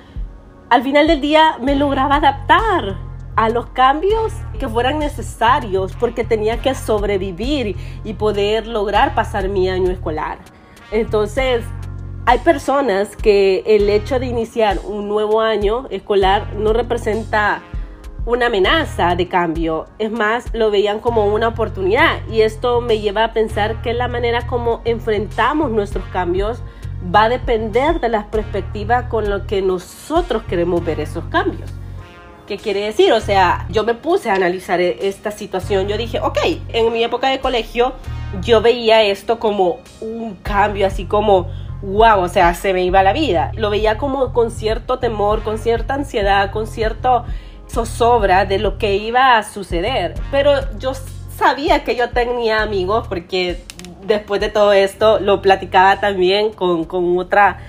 al 0.68 0.82
final 0.82 1.08
del 1.08 1.20
día 1.20 1.56
me 1.60 1.74
lograba 1.74 2.16
adaptar 2.16 3.09
a 3.40 3.48
los 3.48 3.68
cambios 3.68 4.34
que 4.58 4.68
fueran 4.68 4.98
necesarios 4.98 5.96
porque 5.98 6.24
tenía 6.24 6.60
que 6.60 6.74
sobrevivir 6.74 7.74
y 8.04 8.12
poder 8.12 8.66
lograr 8.66 9.14
pasar 9.14 9.48
mi 9.48 9.70
año 9.70 9.90
escolar. 9.90 10.36
Entonces, 10.90 11.64
hay 12.26 12.38
personas 12.40 13.16
que 13.16 13.62
el 13.64 13.88
hecho 13.88 14.20
de 14.20 14.26
iniciar 14.26 14.78
un 14.84 15.08
nuevo 15.08 15.40
año 15.40 15.86
escolar 15.88 16.52
no 16.52 16.74
representa 16.74 17.62
una 18.26 18.48
amenaza 18.48 19.16
de 19.16 19.26
cambio, 19.26 19.86
es 19.98 20.10
más, 20.10 20.52
lo 20.52 20.70
veían 20.70 21.00
como 21.00 21.24
una 21.32 21.48
oportunidad 21.48 22.18
y 22.30 22.42
esto 22.42 22.82
me 22.82 23.00
lleva 23.00 23.24
a 23.24 23.32
pensar 23.32 23.80
que 23.80 23.94
la 23.94 24.06
manera 24.06 24.46
como 24.46 24.82
enfrentamos 24.84 25.70
nuestros 25.70 26.04
cambios 26.12 26.62
va 27.02 27.24
a 27.24 27.28
depender 27.30 28.00
de 28.00 28.10
las 28.10 28.26
perspectivas 28.26 29.04
con 29.04 29.30
lo 29.30 29.46
que 29.46 29.62
nosotros 29.62 30.42
queremos 30.42 30.84
ver 30.84 31.00
esos 31.00 31.24
cambios. 31.30 31.72
¿Qué 32.50 32.58
quiere 32.58 32.80
decir? 32.80 33.12
O 33.12 33.20
sea, 33.20 33.64
yo 33.70 33.84
me 33.84 33.94
puse 33.94 34.28
a 34.28 34.34
analizar 34.34 34.80
e-, 34.80 35.06
esta 35.06 35.30
situación. 35.30 35.86
Yo 35.86 35.96
dije, 35.96 36.18
ok, 36.18 36.36
en 36.70 36.92
mi 36.92 37.04
época 37.04 37.28
de 37.28 37.38
colegio 37.38 37.92
yo 38.42 38.60
veía 38.60 39.04
esto 39.04 39.38
como 39.38 39.78
un 40.00 40.34
cambio, 40.34 40.84
así 40.88 41.04
como, 41.04 41.46
wow, 41.80 42.18
o 42.18 42.28
sea, 42.28 42.52
se 42.54 42.72
me 42.72 42.82
iba 42.82 43.04
la 43.04 43.12
vida. 43.12 43.52
Lo 43.54 43.70
veía 43.70 43.98
como 43.98 44.32
con 44.32 44.50
cierto 44.50 44.98
temor, 44.98 45.44
con 45.44 45.58
cierta 45.58 45.94
ansiedad, 45.94 46.50
con 46.50 46.66
cierto 46.66 47.24
zozobra 47.68 48.46
de 48.46 48.58
lo 48.58 48.78
que 48.78 48.96
iba 48.96 49.38
a 49.38 49.44
suceder. 49.44 50.14
Pero 50.32 50.54
yo 50.76 50.90
sabía 51.36 51.84
que 51.84 51.94
yo 51.94 52.10
tenía 52.10 52.62
amigos 52.62 53.06
porque 53.06 53.62
después 54.04 54.40
de 54.40 54.48
todo 54.48 54.72
esto 54.72 55.20
lo 55.20 55.40
platicaba 55.40 56.00
también 56.00 56.52
con, 56.52 56.84
con 56.84 57.16
otra 57.16 57.60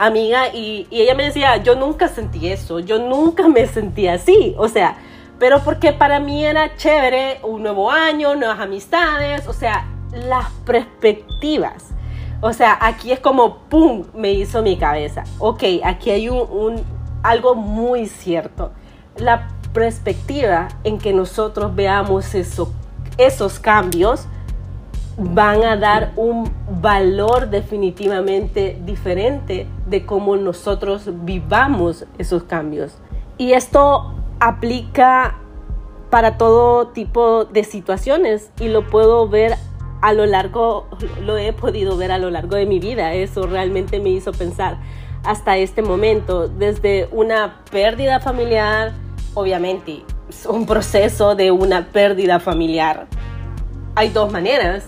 amiga 0.00 0.48
y, 0.54 0.88
ella 0.90 1.14
me 1.14 1.24
decía, 1.24 1.58
yo 1.58 1.74
nunca 1.74 2.08
sentí 2.08 2.48
eso, 2.48 2.80
yo 2.80 2.98
nunca 2.98 3.48
me 3.48 3.66
sentí 3.66 4.08
así, 4.08 4.54
o 4.56 4.68
sea, 4.68 4.96
pero 5.38 5.60
porque 5.60 5.92
para 5.92 6.20
mí 6.20 6.44
era 6.44 6.74
chévere 6.76 7.40
un 7.42 7.62
nuevo 7.62 7.90
año, 7.90 8.34
nuevas 8.34 8.60
amistades, 8.60 9.46
o 9.46 9.52
sea, 9.52 9.86
las 10.12 10.50
perspectivas. 10.66 11.88
O 12.42 12.52
sea, 12.54 12.78
aquí 12.80 13.12
es 13.12 13.20
como, 13.20 13.58
¡pum!, 13.68 14.04
me 14.14 14.32
hizo 14.32 14.62
mi 14.62 14.78
cabeza. 14.78 15.24
Ok, 15.38 15.62
aquí 15.84 16.10
hay 16.10 16.28
un, 16.30 16.82
algo 17.22 17.54
muy 17.54 18.06
cierto. 18.06 18.72
La 19.16 19.48
perspectiva 19.74 20.68
en 20.84 20.98
que 20.98 21.12
nosotros 21.12 21.74
veamos 21.74 22.34
eso, 22.34 22.72
esos 23.18 23.58
cambios 23.58 24.26
van 25.18 25.62
a 25.64 25.76
dar 25.76 26.12
un 26.16 26.50
valor 26.80 27.50
definitivamente 27.50 28.78
diferente 28.84 29.66
de 29.90 30.06
cómo 30.06 30.36
nosotros 30.36 31.10
vivamos 31.24 32.06
esos 32.18 32.44
cambios. 32.44 32.94
Y 33.36 33.52
esto 33.52 34.14
aplica 34.38 35.36
para 36.08 36.38
todo 36.38 36.88
tipo 36.88 37.44
de 37.44 37.64
situaciones 37.64 38.50
y 38.60 38.68
lo 38.68 38.88
puedo 38.88 39.28
ver 39.28 39.54
a 40.00 40.12
lo 40.12 40.24
largo, 40.26 40.86
lo 41.24 41.36
he 41.36 41.52
podido 41.52 41.96
ver 41.96 42.10
a 42.12 42.18
lo 42.18 42.30
largo 42.30 42.56
de 42.56 42.66
mi 42.66 42.78
vida. 42.78 43.12
Eso 43.14 43.46
realmente 43.46 44.00
me 44.00 44.10
hizo 44.10 44.32
pensar 44.32 44.78
hasta 45.24 45.58
este 45.58 45.82
momento, 45.82 46.48
desde 46.48 47.08
una 47.12 47.60
pérdida 47.70 48.20
familiar, 48.20 48.92
obviamente, 49.34 50.02
un 50.48 50.64
proceso 50.66 51.34
de 51.34 51.50
una 51.50 51.88
pérdida 51.88 52.40
familiar. 52.40 53.06
Hay 53.94 54.08
dos 54.08 54.32
maneras 54.32 54.84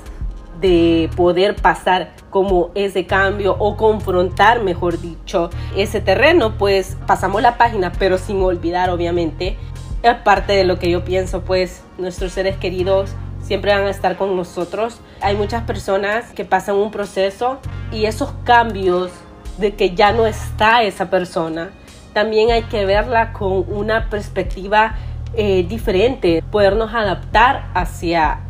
de 0.61 1.11
poder 1.17 1.57
pasar 1.57 2.13
como 2.33 2.71
ese 2.75 3.07
cambio 3.07 3.55
o 3.59 3.77
confrontar, 3.77 4.63
mejor 4.63 4.99
dicho, 5.01 5.51
ese 5.77 6.01
terreno, 6.01 6.57
pues 6.57 6.97
pasamos 7.07 7.43
la 7.43 7.59
página, 7.59 7.93
pero 7.93 8.17
sin 8.17 8.43
olvidar, 8.43 8.89
obviamente, 8.89 9.59
es 10.03 10.15
parte 10.17 10.55
de 10.55 10.65
lo 10.65 10.79
que 10.79 10.91
yo 10.91 11.05
pienso, 11.05 11.43
pues 11.43 11.85
nuestros 11.99 12.33
seres 12.33 12.57
queridos 12.57 13.11
siempre 13.43 13.75
van 13.75 13.85
a 13.85 13.91
estar 13.91 14.17
con 14.17 14.35
nosotros. 14.35 14.99
Hay 15.21 15.37
muchas 15.37 15.65
personas 15.65 16.33
que 16.33 16.47
pasan 16.47 16.77
un 16.77 16.91
proceso 16.91 17.59
y 17.93 18.07
esos 18.07 18.33
cambios 18.45 19.11
de 19.59 19.75
que 19.75 19.95
ya 19.95 20.13
no 20.13 20.27
está 20.27 20.83
esa 20.83 21.11
persona, 21.11 21.71
también 22.15 22.51
hay 22.51 22.63
que 22.63 22.87
verla 22.87 23.35
con 23.35 23.65
una 23.69 24.09
perspectiva 24.09 24.97
eh, 25.35 25.67
diferente, 25.69 26.43
podernos 26.51 26.95
adaptar 26.95 27.71
hacia 27.75 28.41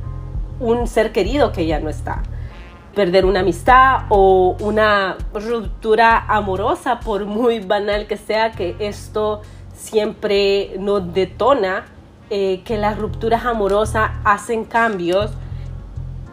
un 0.61 0.87
ser 0.87 1.11
querido 1.11 1.51
que 1.51 1.67
ya 1.67 1.81
no 1.81 1.91
está. 1.91 2.23
Perder 2.95 3.25
una 3.25 3.41
amistad 3.41 4.03
o 4.11 4.57
una 4.61 5.17
ruptura 5.33 6.27
amorosa, 6.29 7.01
por 7.01 7.25
muy 7.25 7.61
banal 7.61 8.07
que 8.07 8.17
sea, 8.17 8.53
que 8.53 8.77
esto 8.79 9.43
siempre 9.75 10.77
nos 10.79 11.13
detona, 11.13 11.87
eh, 12.31 12.63
que 12.65 12.77
las 12.79 12.99
rupturas 12.99 13.45
amorosas 13.45 14.11
hacen 14.25 14.65
cambios 14.65 15.31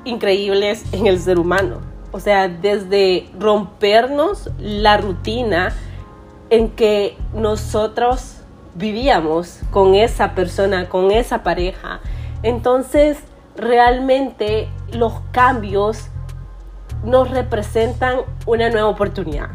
increíbles 0.05 0.85
en 0.93 1.07
el 1.07 1.19
ser 1.19 1.39
humano. 1.39 1.81
O 2.11 2.19
sea, 2.19 2.47
desde 2.47 3.29
rompernos 3.37 4.49
la 4.57 4.97
rutina 4.97 5.73
en 6.49 6.69
que 6.69 7.17
nosotros 7.33 8.37
vivíamos 8.75 9.59
con 9.71 9.95
esa 9.95 10.33
persona, 10.35 10.89
con 10.89 11.11
esa 11.11 11.43
pareja, 11.43 11.99
Entonces, 12.41 13.17
realmente 13.57 14.69
los 14.93 15.11
cambios 15.33 16.07
nos 17.03 17.29
representan 17.29 18.21
una 18.45 18.69
nueva 18.69 18.87
oportunidad. 18.87 19.49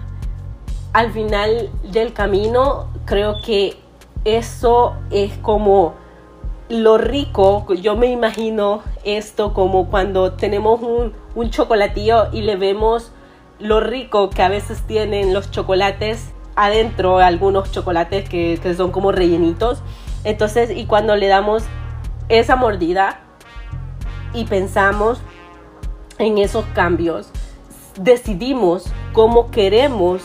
Al 0.93 1.13
final 1.13 1.71
del 1.91 2.13
camino, 2.13 2.89
creo 3.05 3.41
que 3.45 3.77
eso 4.25 4.95
es 5.11 5.37
como 5.39 5.95
lo 6.69 6.97
rico, 6.97 7.67
yo 7.75 7.95
me 7.97 8.07
imagino 8.07 8.83
esto 9.05 9.53
como 9.53 9.91
cuando 9.91 10.33
tenemos 10.33 10.81
un, 10.81 11.13
un 11.35 11.51
chocolatillo 11.51 12.33
y 12.33 12.43
le 12.43 12.57
vemos 12.57 13.13
lo 13.59 13.81
rico 13.81 14.31
que 14.31 14.43
a 14.43 14.49
veces 14.49 14.83
tienen 14.87 15.35
los 15.35 15.51
chocolates 15.51 16.33
adentro, 16.57 17.19
algunos 17.19 17.71
chocolates 17.71 18.29
que, 18.29 18.59
que 18.63 18.75
son 18.75 18.93
como 18.93 19.13
rellenitos. 19.13 19.83
Entonces, 20.25 20.71
y 20.71 20.87
cuando 20.87 21.17
le 21.17 21.29
damos 21.29 21.65
esa 22.29 22.57
mordida 22.57 23.21
y 24.33 24.45
pensamos 24.45 25.21
en 26.19 26.39
esos 26.39 26.65
cambios, 26.75 27.31
decidimos 27.97 28.93
cómo 29.13 29.51
queremos 29.51 30.23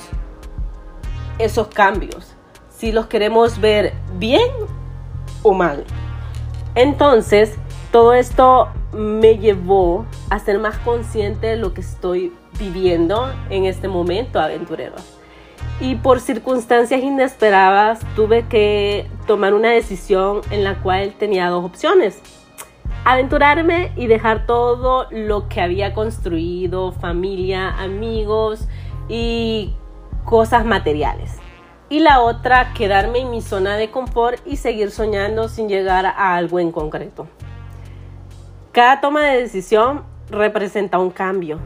esos 1.38 1.68
cambios, 1.68 2.36
si 2.70 2.92
los 2.92 3.08
queremos 3.08 3.60
ver 3.60 3.94
bien 4.18 4.50
o 5.44 5.54
mal. 5.54 5.86
Entonces, 6.76 7.56
todo 7.92 8.14
esto 8.14 8.70
me 8.94 9.38
llevó 9.38 10.06
a 10.30 10.40
ser 10.40 10.60
más 10.60 10.78
consciente 10.80 11.48
de 11.48 11.56
lo 11.56 11.74
que 11.74 11.82
estoy 11.82 12.34
viviendo 12.60 13.32
en 13.50 13.66
este 13.66 13.88
momento 13.88 14.40
aventurero. 14.40 14.96
Y 15.80 15.96
por 15.96 16.20
circunstancias 16.20 17.02
inesperadas 17.02 18.00
tuve 18.16 18.46
que 18.48 19.08
tomar 19.28 19.54
una 19.54 19.70
decisión 19.70 20.42
en 20.52 20.64
la 20.64 20.82
cual 20.82 21.14
tenía 21.18 21.50
dos 21.50 21.64
opciones. 21.64 22.22
Aventurarme 23.06 23.92
y 23.96 24.08
dejar 24.08 24.46
todo 24.46 25.08
lo 25.10 25.48
que 25.48 25.62
había 25.62 25.94
construido, 25.94 26.92
familia, 26.92 27.70
amigos 27.70 28.68
y 29.08 29.74
cosas 30.26 30.66
materiales. 30.66 31.38
Y 31.90 32.02
la 32.02 32.22
otra, 32.22 32.74
quedarme 32.74 33.20
en 33.20 33.32
mi 33.32 33.42
zona 33.42 33.78
de 33.78 33.90
confort 33.90 34.46
y 34.46 34.58
seguir 34.58 34.92
soñando 34.92 35.48
sin 35.48 35.70
llegar 35.70 36.06
a 36.06 36.36
algo 36.36 36.60
en 36.60 36.72
concreto. 36.72 37.28
Cada 38.72 39.02
toma 39.02 39.24
de 39.24 39.42
decisión 39.42 40.04
representa 40.30 41.00
un 41.00 41.10
cambio. 41.10 41.60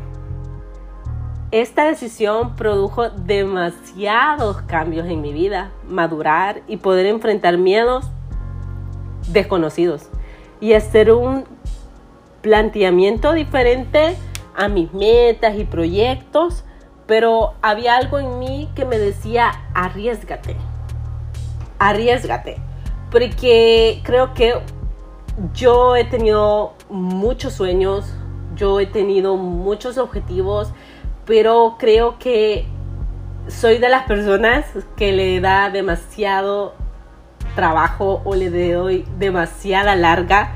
Esta 1.51 1.83
decisión 1.83 2.55
produjo 2.55 3.09
demasiados 3.09 4.61
cambios 4.61 5.07
en 5.07 5.21
mi 5.21 5.33
vida, 5.33 5.71
madurar 5.89 6.61
y 6.67 6.77
poder 6.77 7.05
enfrentar 7.05 7.57
miedos 7.57 8.09
desconocidos 9.27 10.09
y 10.63 10.75
hacer 10.75 11.11
un 11.11 11.43
planteamiento 12.41 13.33
diferente 13.33 14.15
a 14.55 14.69
mis 14.69 14.93
metas 14.93 15.57
y 15.57 15.65
proyectos, 15.65 16.63
pero 17.05 17.55
había 17.61 17.97
algo 17.97 18.17
en 18.17 18.39
mí 18.39 18.69
que 18.73 18.85
me 18.85 18.97
decía, 18.97 19.51
arriesgate, 19.73 20.55
arriesgate, 21.79 22.61
porque 23.11 23.99
creo 24.05 24.33
que 24.33 24.53
yo 25.53 25.97
he 25.97 26.05
tenido 26.05 26.75
muchos 26.89 27.51
sueños, 27.51 28.13
yo 28.55 28.79
he 28.79 28.85
tenido 28.85 29.35
muchos 29.35 29.97
objetivos, 29.97 30.71
pero 31.25 31.75
creo 31.77 32.17
que 32.19 32.67
soy 33.49 33.79
de 33.79 33.89
las 33.89 34.03
personas 34.03 34.65
que 34.95 35.11
le 35.11 35.41
da 35.41 35.69
demasiado 35.69 36.73
trabajo 37.55 38.21
o 38.25 38.35
le 38.35 38.49
doy 38.49 39.05
demasiada 39.17 39.95
larga 39.95 40.53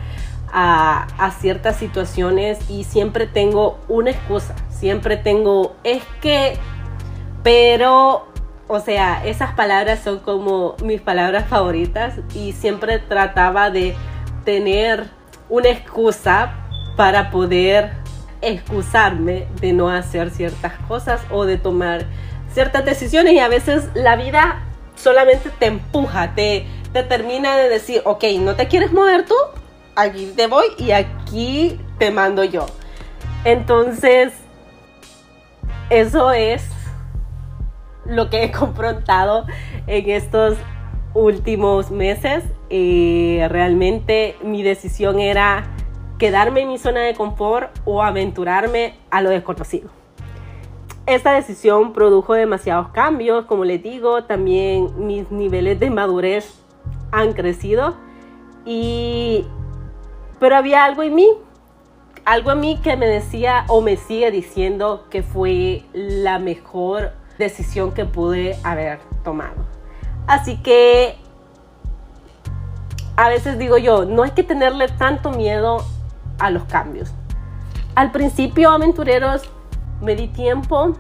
a, 0.52 1.08
a, 1.18 1.32
ciertas 1.32 1.78
situaciones 1.78 2.58
y 2.70 2.84
siempre 2.84 3.28
tengo 3.28 3.80
una 3.88 4.12
excusa, 4.12 4.56
siempre 4.70 5.18
tengo, 5.18 5.76
es 5.84 6.04
que, 6.22 6.58
pero, 7.44 8.28
o 8.68 8.80
sea, 8.80 9.26
esas 9.26 9.54
palabras 9.54 10.00
son 10.04 10.20
como 10.20 10.76
mis 10.84 11.02
palabras 11.02 11.48
favoritas 11.48 12.16
y 12.34 12.54
siempre 12.54 13.00
trataba 13.00 13.70
de 13.70 13.96
tener 14.46 15.06
una 15.50 15.70
excusa 15.70 16.54
para 16.96 17.30
poder 17.30 17.92
excusarme 18.42 19.48
de 19.62 19.74
no 19.74 19.90
hacer 19.90 20.30
ciertas 20.30 20.74
cosas 20.88 21.22
o 21.32 21.46
de 21.46 21.58
tomar 21.58 22.06
ciertas 22.54 22.86
decisiones 22.86 23.34
y 23.34 23.40
a 23.40 23.48
veces 23.48 23.90
la 23.94 24.16
vida 24.16 24.64
solamente 24.96 25.50
te 25.60 25.68
empuja, 25.68 26.34
te, 26.34 26.66
te 26.94 27.04
termina 27.04 27.56
de 27.56 27.70
decir, 27.70 28.02
ok, 28.06 28.24
no 28.40 28.56
te 28.56 28.68
quieres 28.68 28.92
mover 28.92 29.26
tú, 29.26 29.36
aquí 29.96 30.34
te 30.36 30.48
voy 30.48 30.66
y 30.78 30.92
aquí 30.92 31.80
te 31.98 32.12
mando 32.12 32.44
yo. 32.44 32.66
Entonces, 33.44 34.34
eso 35.90 36.32
es 36.32 36.68
lo 38.06 38.30
que 38.30 38.44
he 38.44 38.52
confrontado 38.52 39.46
en 39.86 40.10
estos 40.10 40.58
últimos 41.14 41.92
meses 41.92 42.44
eh, 42.70 43.48
realmente 43.50 44.36
mi 44.44 44.62
decisión 44.62 45.20
era 45.20 45.64
quedarme 46.18 46.62
en 46.62 46.68
mi 46.70 46.78
zona 46.78 47.02
de 47.02 47.14
confort 47.14 47.72
o 47.86 48.04
aventurarme 48.04 48.96
a 49.10 49.22
lo 49.22 49.30
desconocido. 49.30 49.90
Esta 51.06 51.32
decisión 51.32 51.94
produjo 51.94 52.34
demasiados 52.34 52.90
cambios, 52.90 53.46
como 53.46 53.64
les 53.64 53.82
digo, 53.82 54.26
también 54.26 55.08
mis 55.08 55.32
niveles 55.32 55.80
de 55.80 55.90
madurez 55.90 56.62
han 57.12 57.34
crecido 57.34 57.96
y 58.66 59.46
pero 60.40 60.56
había 60.56 60.84
algo 60.86 61.04
en 61.04 61.16
mí, 61.16 61.30
algo 62.26 62.52
en 62.52 62.60
mí 62.60 62.80
que 62.84 62.96
me 62.96 63.08
decía 63.08 63.66
o 63.70 63.82
me 63.82 63.98
sigue 63.98 64.30
diciendo 64.32 65.06
que 65.10 65.24
fue 65.24 65.84
la 65.94 66.38
mejor 66.40 67.14
decisión 67.38 67.92
que 67.92 68.06
pude 68.06 68.58
haber 68.64 69.00
tomado. 69.24 69.66
Así 70.28 70.58
que 70.58 71.18
a 73.16 73.30
veces 73.30 73.58
digo 73.58 73.78
yo, 73.78 74.06
no 74.06 74.24
hay 74.24 74.32
que 74.32 74.44
tenerle 74.44 74.88
tanto 74.90 75.32
miedo 75.32 75.84
a 76.40 76.52
los 76.52 76.66
cambios. 76.66 77.12
Al 77.96 78.12
principio, 78.12 78.70
aventureros, 78.70 79.50
me 80.02 80.16
di 80.16 80.28
tiempo 80.28 80.94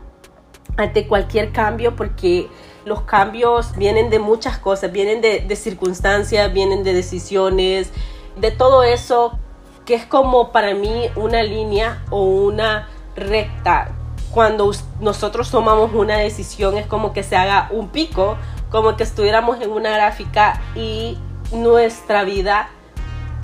ante 0.78 1.08
cualquier 1.08 1.52
cambio 1.52 1.96
porque 1.96 2.48
los 2.88 3.02
cambios 3.02 3.76
vienen 3.76 4.10
de 4.10 4.18
muchas 4.18 4.58
cosas, 4.58 4.94
vienen 4.94 5.20
de, 5.20 5.56
circunstancias, 5.58 6.54
vienen 6.54 6.86
de 6.86 6.94
decisiones, 6.94 7.92
de 8.38 8.52
todo 8.52 8.84
eso 8.84 9.38
que 9.86 9.94
es 9.94 10.06
como 10.06 10.54
para 10.54 10.74
mí 10.74 11.10
una 11.16 11.44
línea 11.44 12.04
o 12.10 12.24
una 12.24 12.88
recta. 13.16 13.92
Cuando 14.32 14.72
nosotros 15.02 15.52
tomamos 15.52 15.94
una 15.94 16.18
decisión 16.18 16.78
es 16.78 16.88
como 16.88 17.12
que 17.12 17.24
se 17.24 17.36
haga 17.36 17.68
un 17.72 17.90
pico, 17.90 18.38
como 18.70 18.96
que 18.96 19.04
estuviéramos 19.04 19.60
en 19.60 19.70
una 19.72 19.92
gráfica 19.92 20.62
y 20.74 21.18
nuestra 21.52 22.24
vida 22.24 22.70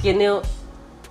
tiene 0.01 0.29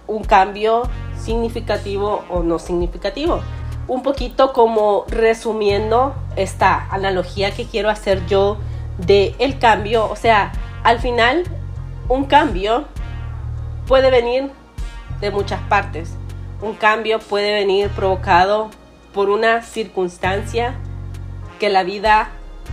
un 0.06 0.24
cambio 0.24 0.88
significativo 1.18 2.24
o 2.30 2.42
no 2.42 2.58
significativo. 2.58 3.40
Un 3.88 4.02
poquito 4.02 4.52
como 4.52 5.04
resumiendo 5.08 6.14
esta 6.36 6.88
analogía 6.90 7.50
que 7.50 7.66
quiero 7.66 7.90
hacer 7.90 8.26
yo 8.26 8.58
de 8.98 9.34
el 9.38 9.58
cambio, 9.58 10.08
o 10.10 10.16
sea, 10.16 10.52
al 10.84 10.98
final 11.00 11.44
un 12.08 12.24
cambio 12.24 12.84
puede 13.86 14.10
venir 14.10 14.50
de 15.20 15.30
muchas 15.30 15.60
partes. 15.62 16.14
Un 16.60 16.74
cambio 16.74 17.18
puede 17.18 17.54
venir 17.54 17.88
provocado 17.90 18.70
por 19.12 19.30
una 19.30 19.62
circunstancia 19.62 20.74
que 21.58 21.68
la 21.68 21.82
vida 21.82 22.30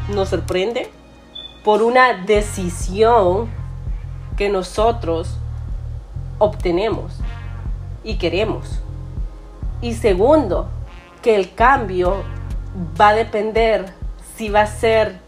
nos 0.09 0.29
sorprende, 0.29 0.89
por 1.63 1.83
una 1.83 2.13
decisión 2.13 3.49
que 4.37 4.49
nosotros 4.49 5.37
obtenemos 6.39 7.19
y 8.03 8.15
queremos. 8.17 8.79
Y 9.81 9.93
segundo, 9.93 10.69
que 11.21 11.35
el 11.35 11.53
cambio 11.53 12.23
va 12.99 13.09
a 13.09 13.13
depender 13.13 13.93
si 14.35 14.49
va 14.49 14.61
a 14.61 14.67
ser 14.67 15.19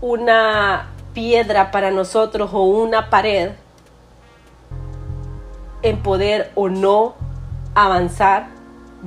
una 0.00 0.88
piedra 1.12 1.70
para 1.70 1.90
nosotros 1.90 2.50
o 2.52 2.64
una 2.64 3.10
pared 3.10 3.52
en 5.82 6.02
poder 6.02 6.50
o 6.54 6.68
no 6.68 7.14
avanzar, 7.74 8.48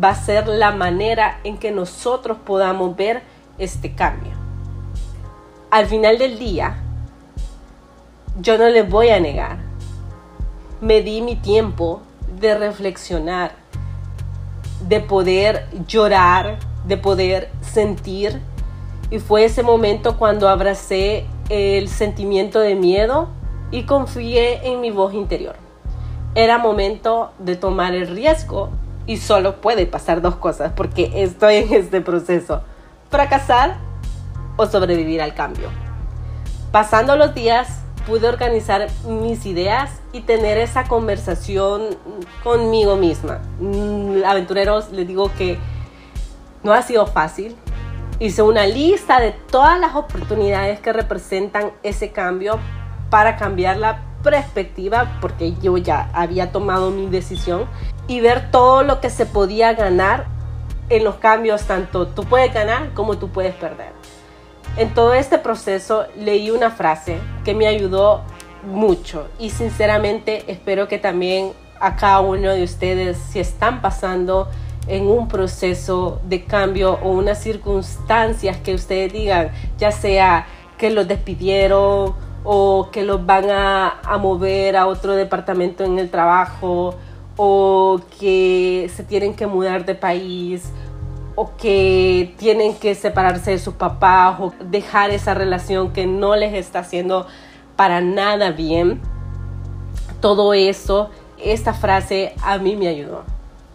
va 0.02 0.10
a 0.10 0.16
ser 0.16 0.48
la 0.48 0.72
manera 0.72 1.40
en 1.44 1.58
que 1.58 1.72
nosotros 1.72 2.38
podamos 2.46 2.96
ver 2.96 3.24
este 3.58 3.96
cambio. 3.96 4.34
Al 5.72 5.88
final 5.88 6.18
del 6.18 6.38
día, 6.38 6.78
yo 8.40 8.58
no 8.58 8.68
les 8.70 8.90
voy 8.90 9.10
a 9.10 9.20
negar. 9.20 9.58
Me 10.82 11.02
di 11.02 11.22
mi 11.22 11.36
tiempo 11.36 12.02
de 12.40 12.58
reflexionar, 12.58 13.56
de 14.88 15.00
poder 15.00 15.68
llorar, 15.88 16.60
de 16.86 16.98
poder 16.98 17.50
sentir. 17.62 18.42
Y 19.10 19.20
fue 19.20 19.46
ese 19.46 19.64
momento 19.64 20.18
cuando 20.18 20.50
abracé 20.50 21.26
el 21.50 21.90
sentimiento 21.90 22.60
de 22.60 22.76
miedo 22.76 23.30
y 23.72 23.84
confié 23.84 24.68
en 24.68 24.82
mi 24.82 24.92
voz 24.92 25.14
interior. 25.14 25.56
era 26.34 26.58
momento 26.58 27.32
de 27.40 27.56
tomar 27.56 27.96
el 27.96 28.08
riesgo 28.08 28.70
y 29.08 29.18
solo 29.18 29.62
puede 29.62 29.86
pasar 29.86 30.22
dos 30.22 30.36
cosas 30.36 30.74
porque 30.76 31.24
estoy 31.24 31.56
en 31.56 31.74
este 31.74 32.02
proceso. 32.02 32.62
Fracasar 33.10 33.78
o 34.58 34.66
sobrevivir 34.66 35.22
al 35.22 35.34
cambio. 35.34 35.70
Pasando 36.72 37.16
los 37.16 37.34
días 37.34 37.85
pude 38.06 38.28
organizar 38.28 38.88
mis 39.08 39.46
ideas 39.46 40.02
y 40.12 40.22
tener 40.22 40.58
esa 40.58 40.86
conversación 40.86 41.98
conmigo 42.44 42.96
misma. 42.96 43.40
Mm, 43.60 44.24
aventureros, 44.26 44.92
les 44.92 45.08
digo 45.08 45.32
que 45.38 45.58
no 46.64 46.74
ha 46.74 46.82
sido 46.82 47.08
fácil. 47.08 47.56
Hice 48.20 48.42
una 48.42 48.66
lista 48.66 49.20
de 49.20 49.32
todas 49.32 49.80
las 49.80 49.96
oportunidades 49.96 50.80
que 50.80 50.94
representan 50.94 51.72
ese 51.84 52.12
cambio 52.12 52.60
para 53.10 53.36
cambiar 53.36 53.78
la 53.78 54.02
perspectiva, 54.24 55.18
porque 55.22 55.54
yo 55.62 55.78
ya 55.78 56.10
había 56.14 56.52
tomado 56.52 56.92
mi 56.92 57.08
decisión, 57.08 57.66
y 58.08 58.22
ver 58.22 58.52
todo 58.52 58.84
lo 58.84 59.00
que 59.02 59.10
se 59.10 59.26
podía 59.26 59.74
ganar 59.74 60.26
en 60.90 61.04
los 61.04 61.16
cambios, 61.16 61.64
tanto 61.64 62.08
tú 62.08 62.24
puedes 62.24 62.54
ganar 62.54 62.94
como 62.94 63.18
tú 63.18 63.30
puedes 63.30 63.54
perder. 63.56 63.94
En 64.78 64.94
todo 64.94 65.14
este 65.14 65.38
proceso 65.38 66.06
leí 66.18 66.52
una 66.52 66.70
frase 66.70 67.18
que 67.46 67.54
me 67.54 67.66
ayudó 67.66 68.24
mucho 68.66 69.30
y 69.40 69.52
sinceramente 69.52 70.44
espero 70.52 70.90
que 70.90 70.98
también 70.98 71.54
a 71.80 71.96
cada 71.96 72.20
uno 72.20 72.52
de 72.52 72.64
ustedes, 72.64 73.18
si 73.18 73.40
están 73.40 73.82
pasando 73.82 74.50
en 74.88 75.08
un 75.08 75.30
proceso 75.30 76.20
de 76.26 76.44
cambio 76.44 77.00
o 77.02 77.12
unas 77.12 77.42
circunstancias 77.42 78.58
que 78.58 78.74
ustedes 78.74 79.14
digan, 79.14 79.52
ya 79.78 79.92
sea 79.92 80.46
que 80.78 80.90
los 80.90 81.08
despidieron 81.08 82.14
o 82.44 82.90
que 82.92 83.04
los 83.04 83.26
van 83.26 83.50
a, 83.50 84.02
a 84.04 84.18
mover 84.18 84.76
a 84.76 84.88
otro 84.88 85.16
departamento 85.16 85.86
en 85.86 86.00
el 86.00 86.10
trabajo 86.12 86.96
o 87.38 88.02
que 88.20 88.92
se 88.94 89.06
tienen 89.06 89.36
que 89.36 89.48
mudar 89.48 89.86
de 89.86 89.96
país 89.96 90.70
o 91.36 91.56
que 91.58 92.34
tienen 92.38 92.76
que 92.76 92.96
separarse 92.96 93.52
de 93.52 93.60
sus 93.60 93.74
papás 93.76 94.40
o 94.40 94.54
dejar 94.70 95.12
esa 95.12 95.34
relación 95.34 95.92
que 95.92 96.06
no 96.06 96.36
les 96.36 96.54
está 96.54 96.80
haciendo 96.80 97.28
para 97.76 98.02
nada 98.02 98.52
bien. 98.52 99.02
Todo 100.22 100.54
eso, 100.54 101.10
esta 101.38 101.74
frase 101.74 102.34
a 102.42 102.58
mí 102.58 102.76
me 102.76 102.88
ayudó. 102.88 103.24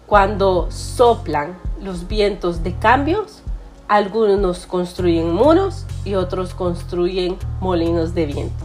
Cuando 0.07 0.71
soplan 0.71 1.57
los 1.81 2.09
vientos 2.09 2.63
de 2.63 2.75
cambios, 2.75 3.43
algunos 3.87 4.67
construyen 4.67 5.33
muros 5.33 5.87
y 6.05 6.15
otros 6.15 6.55
construyen 6.55 7.37
molinos 7.61 8.15
de 8.15 8.27
viento. 8.27 8.65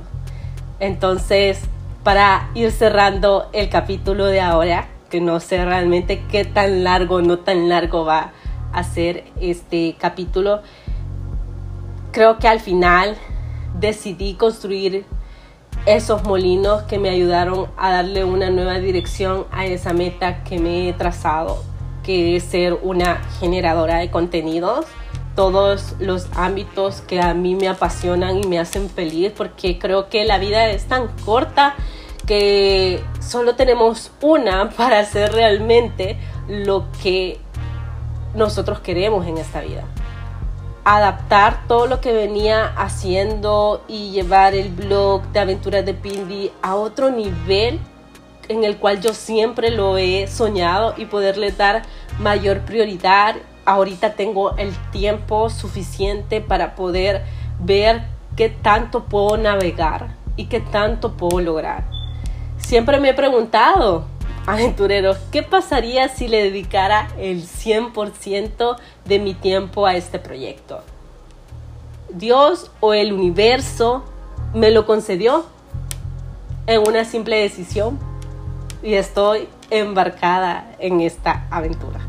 Entonces, 0.80 1.60
para 2.04 2.50
ir 2.54 2.72
cerrando 2.72 3.50
el 3.52 3.70
capítulo 3.70 4.26
de 4.26 4.42
ahora, 4.42 4.88
que 5.10 5.22
no 5.22 5.40
sé 5.40 5.64
realmente 5.64 6.24
qué 6.30 6.46
tan 6.46 6.84
largo 6.84 7.16
o 7.16 7.22
no 7.22 7.40
tan 7.40 7.70
largo 7.70 8.06
va 8.06 8.32
a 8.76 8.84
ser 8.84 9.24
este 9.40 9.96
capítulo, 9.98 10.62
creo 12.12 12.38
que 12.40 12.48
al 12.48 12.60
final 12.60 13.16
decidí 13.80 14.36
construir 14.36 15.06
esos 15.86 16.24
molinos 16.24 16.84
que 16.84 16.98
me 17.00 17.10
ayudaron 17.10 17.68
a 17.78 17.92
darle 17.92 18.24
una 18.24 18.50
nueva 18.50 18.80
dirección 18.80 19.46
a 19.52 19.66
esa 19.66 19.94
meta 19.94 20.44
que 20.44 20.60
me 20.60 20.90
he 20.90 20.94
trazado, 20.94 21.64
que 22.04 22.36
es 22.36 22.44
ser 22.44 22.78
una 22.82 23.22
generadora 23.40 23.98
de 23.98 24.10
contenidos. 24.10 24.86
Todos 25.36 25.96
los 26.00 26.28
ámbitos 26.36 27.02
que 27.02 27.22
a 27.22 27.34
mí 27.34 27.56
me 27.56 27.68
apasionan 27.68 28.44
y 28.44 28.48
me 28.48 28.60
hacen 28.60 28.90
feliz 28.90 29.32
porque 29.36 29.78
creo 29.78 30.10
que 30.10 30.24
la 30.26 30.38
vida 30.38 30.70
es 30.70 30.86
tan 30.86 31.08
corta 31.26 31.76
que 32.26 33.04
solo 33.20 33.56
tenemos 33.56 34.12
una 34.22 34.70
para 34.78 35.00
hacer 35.00 35.34
realmente 35.34 36.18
lo 36.48 36.86
que 37.04 37.40
nosotros 38.36 38.80
queremos 38.80 39.26
en 39.26 39.38
esta 39.38 39.62
vida. 39.62 39.84
Adaptar 40.84 41.68
todo 41.68 41.88
lo 41.88 42.00
que 42.00 42.14
venía 42.14 42.68
haciendo 42.78 43.84
y 43.88 44.12
llevar 44.12 44.54
el 44.54 44.70
blog 44.70 45.24
de 45.32 45.40
aventuras 45.40 45.86
de 45.86 45.94
Pindi 45.96 46.52
a 46.62 46.76
otro 46.76 47.10
nivel 47.10 47.80
en 48.48 48.64
el 48.64 48.78
cual 48.78 49.02
yo 49.02 49.14
siempre 49.14 49.72
lo 49.72 49.98
he 49.98 50.28
soñado 50.28 50.94
y 50.98 51.06
poderle 51.06 51.52
dar 51.52 51.82
mayor 52.20 52.60
prioridad 52.60 53.36
ahorita 53.66 54.14
tengo 54.14 54.56
el 54.58 54.74
tiempo 54.92 55.50
suficiente 55.50 56.40
para 56.40 56.76
poder 56.76 57.24
ver 57.60 58.04
qué 58.36 58.50
tanto 58.50 59.06
puedo 59.06 59.38
navegar 59.38 60.16
y 60.36 60.46
qué 60.46 60.60
tanto 60.60 61.14
puedo 61.14 61.42
lograr. 61.42 61.84
Siempre 62.58 63.00
me 63.00 63.10
he 63.10 63.14
preguntado, 63.14 64.06
aventureros, 64.46 65.18
¿qué 65.32 65.44
pasaría 65.44 66.10
si 66.10 66.28
le 66.28 66.44
dedicara 66.44 67.08
el 67.18 67.44
100% 67.44 68.78
de 69.06 69.20
mi 69.20 69.34
tiempo 69.34 69.86
a 69.86 69.96
este 69.96 70.20
proyecto? 70.20 70.82
Dios 72.10 72.72
o 72.80 72.94
el 72.94 73.12
universo 73.12 74.04
me 74.54 74.72
lo 74.72 74.86
concedió 74.86 75.46
en 76.68 76.88
una 76.88 77.06
simple 77.06 77.38
decisión 77.38 78.00
y 78.82 78.94
estoy 78.94 79.50
embarcada 79.70 80.76
en 80.80 81.02
esta 81.02 81.48
aventura. 81.50 82.00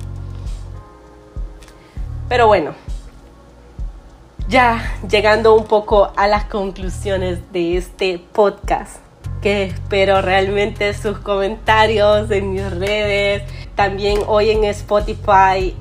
Pero 2.28 2.46
bueno, 2.46 2.74
ya 4.48 4.98
llegando 5.08 5.54
un 5.54 5.64
poco 5.64 6.12
a 6.16 6.28
las 6.28 6.44
conclusiones 6.44 7.52
de 7.52 7.76
este 7.76 8.18
podcast, 8.18 9.05
que 9.46 9.62
espero 9.62 10.22
realmente 10.22 10.92
sus 10.92 11.18
comentarios 11.18 12.28
en 12.32 12.50
mis 12.50 12.68
redes, 12.68 13.44
también 13.76 14.18
hoy 14.26 14.50
en 14.50 14.64
Spotify. 14.64 15.72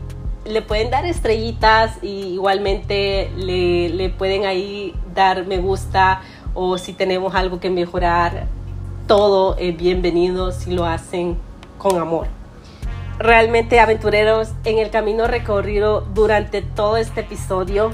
Le 0.45 0.61
pueden 0.61 0.91
dar 0.91 1.03
estrellitas 1.07 1.97
y 2.03 2.33
igualmente 2.33 3.31
le, 3.35 3.89
le 3.89 4.09
pueden 4.09 4.45
ahí 4.45 4.93
dar 5.15 5.47
me 5.47 5.57
gusta 5.57 6.21
o 6.53 6.77
si 6.77 6.93
tenemos 6.93 7.33
algo 7.33 7.59
que 7.59 7.71
mejorar, 7.71 8.45
todo 9.07 9.57
es 9.57 9.75
bienvenido 9.75 10.51
si 10.51 10.71
lo 10.71 10.85
hacen 10.85 11.35
con 11.79 11.97
amor 11.97 12.27
realmente 13.17 13.79
aventureros 13.79 14.51
en 14.63 14.77
el 14.77 14.91
camino 14.91 15.25
recorrido 15.25 16.01
durante 16.01 16.61
todo 16.61 16.97
este 16.97 17.21
episodio. 17.21 17.89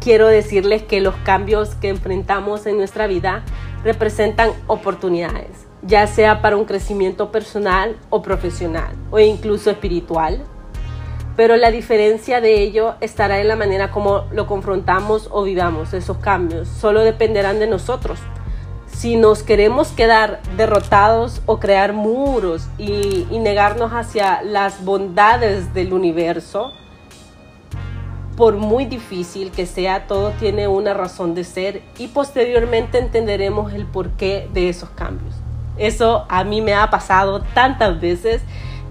Quiero 0.00 0.26
decirles 0.26 0.82
que 0.82 1.00
los 1.00 1.14
cambios 1.24 1.76
que 1.76 1.88
enfrentamos 1.88 2.66
en 2.66 2.76
nuestra 2.76 3.06
vida 3.06 3.42
representan 3.84 4.50
oportunidades, 4.66 5.66
ya 5.82 6.06
sea 6.06 6.42
para 6.42 6.56
un 6.56 6.64
crecimiento 6.64 7.32
personal 7.32 7.96
o 8.10 8.22
profesional 8.22 8.94
o 9.10 9.18
incluso 9.18 9.70
espiritual. 9.70 10.42
Pero 11.36 11.56
la 11.56 11.70
diferencia 11.70 12.40
de 12.40 12.60
ello 12.60 12.96
estará 13.00 13.40
en 13.40 13.48
la 13.48 13.56
manera 13.56 13.90
como 13.90 14.24
lo 14.32 14.46
confrontamos 14.46 15.28
o 15.30 15.42
vivamos 15.44 15.94
esos 15.94 16.18
cambios. 16.18 16.68
Solo 16.68 17.02
dependerán 17.02 17.58
de 17.58 17.66
nosotros 17.66 18.18
si 19.00 19.16
nos 19.16 19.42
queremos 19.42 19.88
quedar 19.92 20.42
derrotados 20.58 21.40
o 21.46 21.58
crear 21.58 21.94
muros 21.94 22.68
y, 22.76 23.26
negarnos 23.30 23.92
hacia 23.92 24.42
las 24.42 24.84
bondades 24.84 25.72
del 25.72 25.94
universo, 25.94 26.72
por 28.40 28.56
muy 28.56 28.86
difícil 28.86 29.50
que 29.50 29.66
sea, 29.66 30.06
todo 30.06 30.30
tiene 30.30 30.66
una 30.66 30.94
razón 30.94 31.34
de 31.34 31.44
ser 31.44 31.82
y 31.98 32.06
posteriormente 32.06 32.96
entenderemos 32.96 33.74
el 33.74 33.84
porqué 33.84 34.48
de 34.54 34.70
esos 34.70 34.88
cambios. 34.88 35.34
Eso 35.76 36.24
a 36.30 36.42
mí 36.42 36.62
me 36.62 36.72
ha 36.72 36.88
pasado 36.88 37.42
tantas 37.52 38.00
veces 38.00 38.40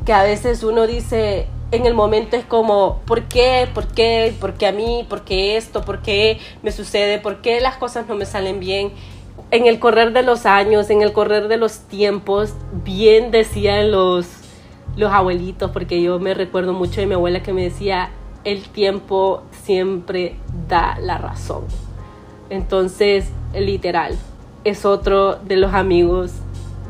que 0.05 0.13
a 0.13 0.21
veces 0.21 0.61
uno 0.61 0.85
dice, 0.85 1.47
en 1.71 1.87
el 1.87 1.95
momento 1.95 2.35
es 2.35 2.45
como, 2.45 3.01
¿por 3.07 3.23
qué? 3.23 3.67
¿Por 3.73 3.87
qué? 3.87 4.35
¿Por 4.39 4.53
qué 4.53 4.67
a 4.67 4.71
mí? 4.71 5.03
¿Por 5.09 5.23
qué 5.23 5.57
esto? 5.57 5.81
¿Por 5.81 6.03
qué 6.03 6.39
me 6.61 6.71
sucede? 6.71 7.17
¿Por 7.17 7.41
qué 7.41 7.59
las 7.59 7.77
cosas 7.77 8.07
no 8.07 8.13
me 8.13 8.27
salen 8.27 8.59
bien? 8.59 8.91
en 9.51 9.65
el 9.65 9.79
correr 9.79 10.13
de 10.13 10.21
los 10.21 10.45
años, 10.45 10.91
en 10.91 11.01
el 11.01 11.11
correr 11.11 11.47
de 11.47 11.57
los 11.57 11.79
tiempos, 11.87 12.53
bien 12.85 13.31
decían 13.31 13.89
los, 13.89 14.27
los 14.95 15.11
abuelitos, 15.11 15.71
porque 15.71 16.03
yo 16.03 16.19
me 16.19 16.35
recuerdo 16.35 16.73
mucho 16.73 17.01
de 17.01 17.07
mi 17.07 17.15
abuela 17.15 17.41
que 17.41 17.51
me 17.51 17.63
decía, 17.63 18.11
el 18.43 18.63
tiempo 18.69 19.43
siempre 19.63 20.35
da 20.67 20.97
la 20.99 21.17
razón. 21.17 21.63
Entonces, 22.49 23.29
literal, 23.53 24.15
es 24.63 24.85
otro 24.85 25.35
de 25.35 25.57
los 25.57 25.73
amigos 25.73 26.33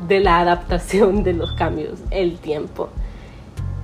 de 0.07 0.19
la 0.19 0.39
adaptación 0.39 1.23
de 1.23 1.33
los 1.33 1.53
cambios, 1.53 1.99
el 2.11 2.37
tiempo. 2.37 2.89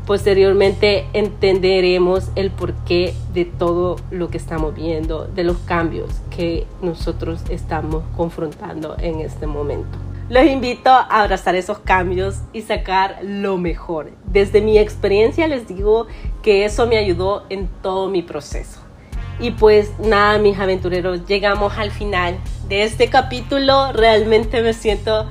Posteriormente 0.05 1.07
entenderemos 1.13 2.29
el 2.35 2.51
porqué 2.51 3.15
de 3.33 3.45
todo 3.45 3.95
lo 4.11 4.29
que 4.29 4.37
estamos 4.37 4.75
viendo, 4.75 5.25
de 5.25 5.43
los 5.43 5.57
cambios 5.59 6.09
que 6.29 6.67
nosotros 6.81 7.41
estamos 7.49 8.03
confrontando 8.15 8.95
en 8.99 9.21
este 9.21 9.47
momento. 9.47 10.04
Los 10.27 10.43
invito 10.45 10.89
a 10.89 11.21
abrazar 11.21 11.53
esos 11.55 11.79
cambios 11.79 12.41
y 12.51 12.63
sacar 12.63 13.19
lo 13.21 13.57
mejor. 13.57 14.11
Desde 14.25 14.59
mi 14.59 14.79
experiencia 14.79 15.47
les 15.47 15.67
digo 15.67 16.07
que 16.41 16.65
eso 16.65 16.87
me 16.87 16.97
ayudó 16.97 17.45
en 17.49 17.67
todo 17.83 18.09
mi 18.09 18.23
proceso. 18.23 18.81
Y 19.39 19.51
pues 19.51 19.99
nada, 19.99 20.39
mis 20.39 20.57
aventureros, 20.57 21.27
llegamos 21.27 21.77
al 21.77 21.91
final 21.91 22.37
de 22.67 22.83
este 22.83 23.09
capítulo. 23.09 23.91
Realmente 23.91 24.63
me 24.63 24.73
siento 24.73 25.29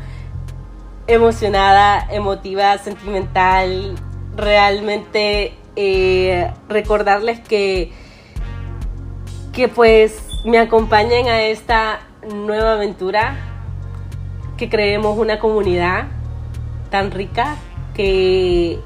emocionada, 1.09 2.07
emotiva, 2.11 2.79
sentimental, 2.79 3.97
realmente 4.37 5.55
eh, 5.75 6.53
recordarles 6.69 7.41
que, 7.41 7.91
que 9.53 9.67
pues 9.67 10.23
me 10.45 10.59
acompañen 10.59 11.27
a 11.29 11.43
esta 11.43 12.01
nueva 12.33 12.75
aventura, 12.75 13.54
que 14.57 14.69
creemos 14.69 15.19
una 15.19 15.39
comunidad 15.39 16.07
tan 16.91 17.11
rica 17.11 17.57
que 17.95 18.79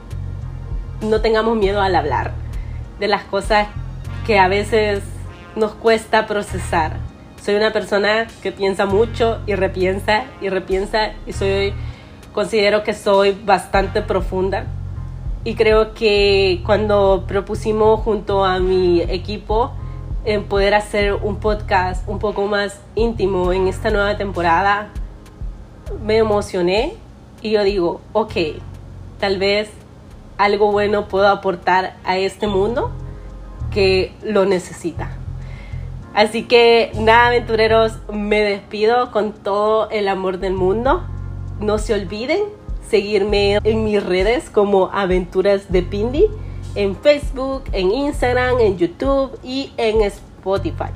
no 1.03 1.21
tengamos 1.21 1.57
miedo 1.57 1.81
al 1.81 1.95
hablar 1.95 2.33
de 2.99 3.09
las 3.09 3.25
cosas 3.25 3.69
que 4.27 4.39
a 4.39 4.49
veces 4.49 5.03
nos 5.57 5.75
cuesta 5.75 6.27
procesar. 6.27 6.97
Soy 7.43 7.55
una 7.55 7.73
persona 7.73 8.27
que 8.43 8.53
piensa 8.53 8.87
mucho 8.87 9.41
y 9.47 9.55
repiensa 9.55 10.25
y 10.41 10.49
repiensa 10.49 11.13
y 11.27 11.33
soy 11.33 11.73
considero 12.33 12.85
que 12.85 12.95
soy 12.95 13.33
bastante 13.45 14.03
profunda 14.03 14.67
y 15.45 15.55
creo 15.55 15.95
que 15.95 16.63
cuando 16.67 17.25
propusimos 17.27 18.01
junto 18.01 18.45
a 18.45 18.59
mi 18.59 19.01
equipo 19.03 19.73
en 20.25 20.45
poder 20.45 20.75
hacer 20.75 21.15
un 21.15 21.37
podcast 21.37 22.07
un 22.09 22.19
poco 22.19 22.47
más 22.47 22.81
íntimo 22.95 23.53
en 23.53 23.67
esta 23.67 23.91
nueva 23.91 24.17
temporada, 24.17 24.91
me 26.05 26.19
emocioné 26.19 26.95
y 27.43 27.53
yo 27.53 27.65
digo, 27.65 28.01
ok, 28.13 28.33
tal 29.19 29.39
vez 29.39 29.71
algo 30.37 30.71
bueno 30.71 31.09
puedo 31.09 31.29
aportar 31.29 31.97
a 32.05 32.17
este 32.19 32.47
mundo 32.47 32.91
que 33.71 34.13
lo 34.23 34.45
necesita. 34.47 35.11
Así 36.15 36.45
que 36.45 36.91
nada, 36.95 37.27
aventureros, 37.27 37.93
me 38.13 38.41
despido 38.41 39.13
con 39.13 39.33
todo 39.33 39.89
el 39.91 40.09
amor 40.09 40.39
del 40.39 40.55
mundo. 40.55 41.05
No 41.61 41.79
se 41.79 41.95
olviden 41.95 42.41
seguirme 42.89 43.59
en 43.63 43.85
mis 43.85 44.05
redes 44.05 44.51
como 44.51 44.91
Aventuras 44.93 45.71
de 45.71 45.83
Pindi, 45.83 46.27
en 46.75 46.97
Facebook, 46.97 47.65
en 47.73 47.93
Instagram, 47.93 48.59
en 48.61 48.79
YouTube 48.79 49.39
y 49.45 49.73
en 49.77 50.03
Spotify. 50.03 50.91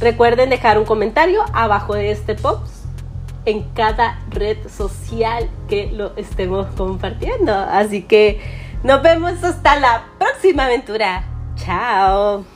Recuerden 0.00 0.50
dejar 0.50 0.78
un 0.78 0.84
comentario 0.84 1.44
abajo 1.52 1.94
de 1.94 2.10
este 2.10 2.34
post 2.34 2.75
en 3.46 3.62
cada 3.70 4.18
red 4.28 4.58
social 4.68 5.48
que 5.68 5.90
lo 5.92 6.14
estemos 6.16 6.66
compartiendo. 6.76 7.54
Así 7.54 8.02
que 8.02 8.40
nos 8.82 9.02
vemos 9.02 9.42
hasta 9.42 9.80
la 9.80 10.04
próxima 10.18 10.66
aventura. 10.66 11.24
Chao. 11.56 12.55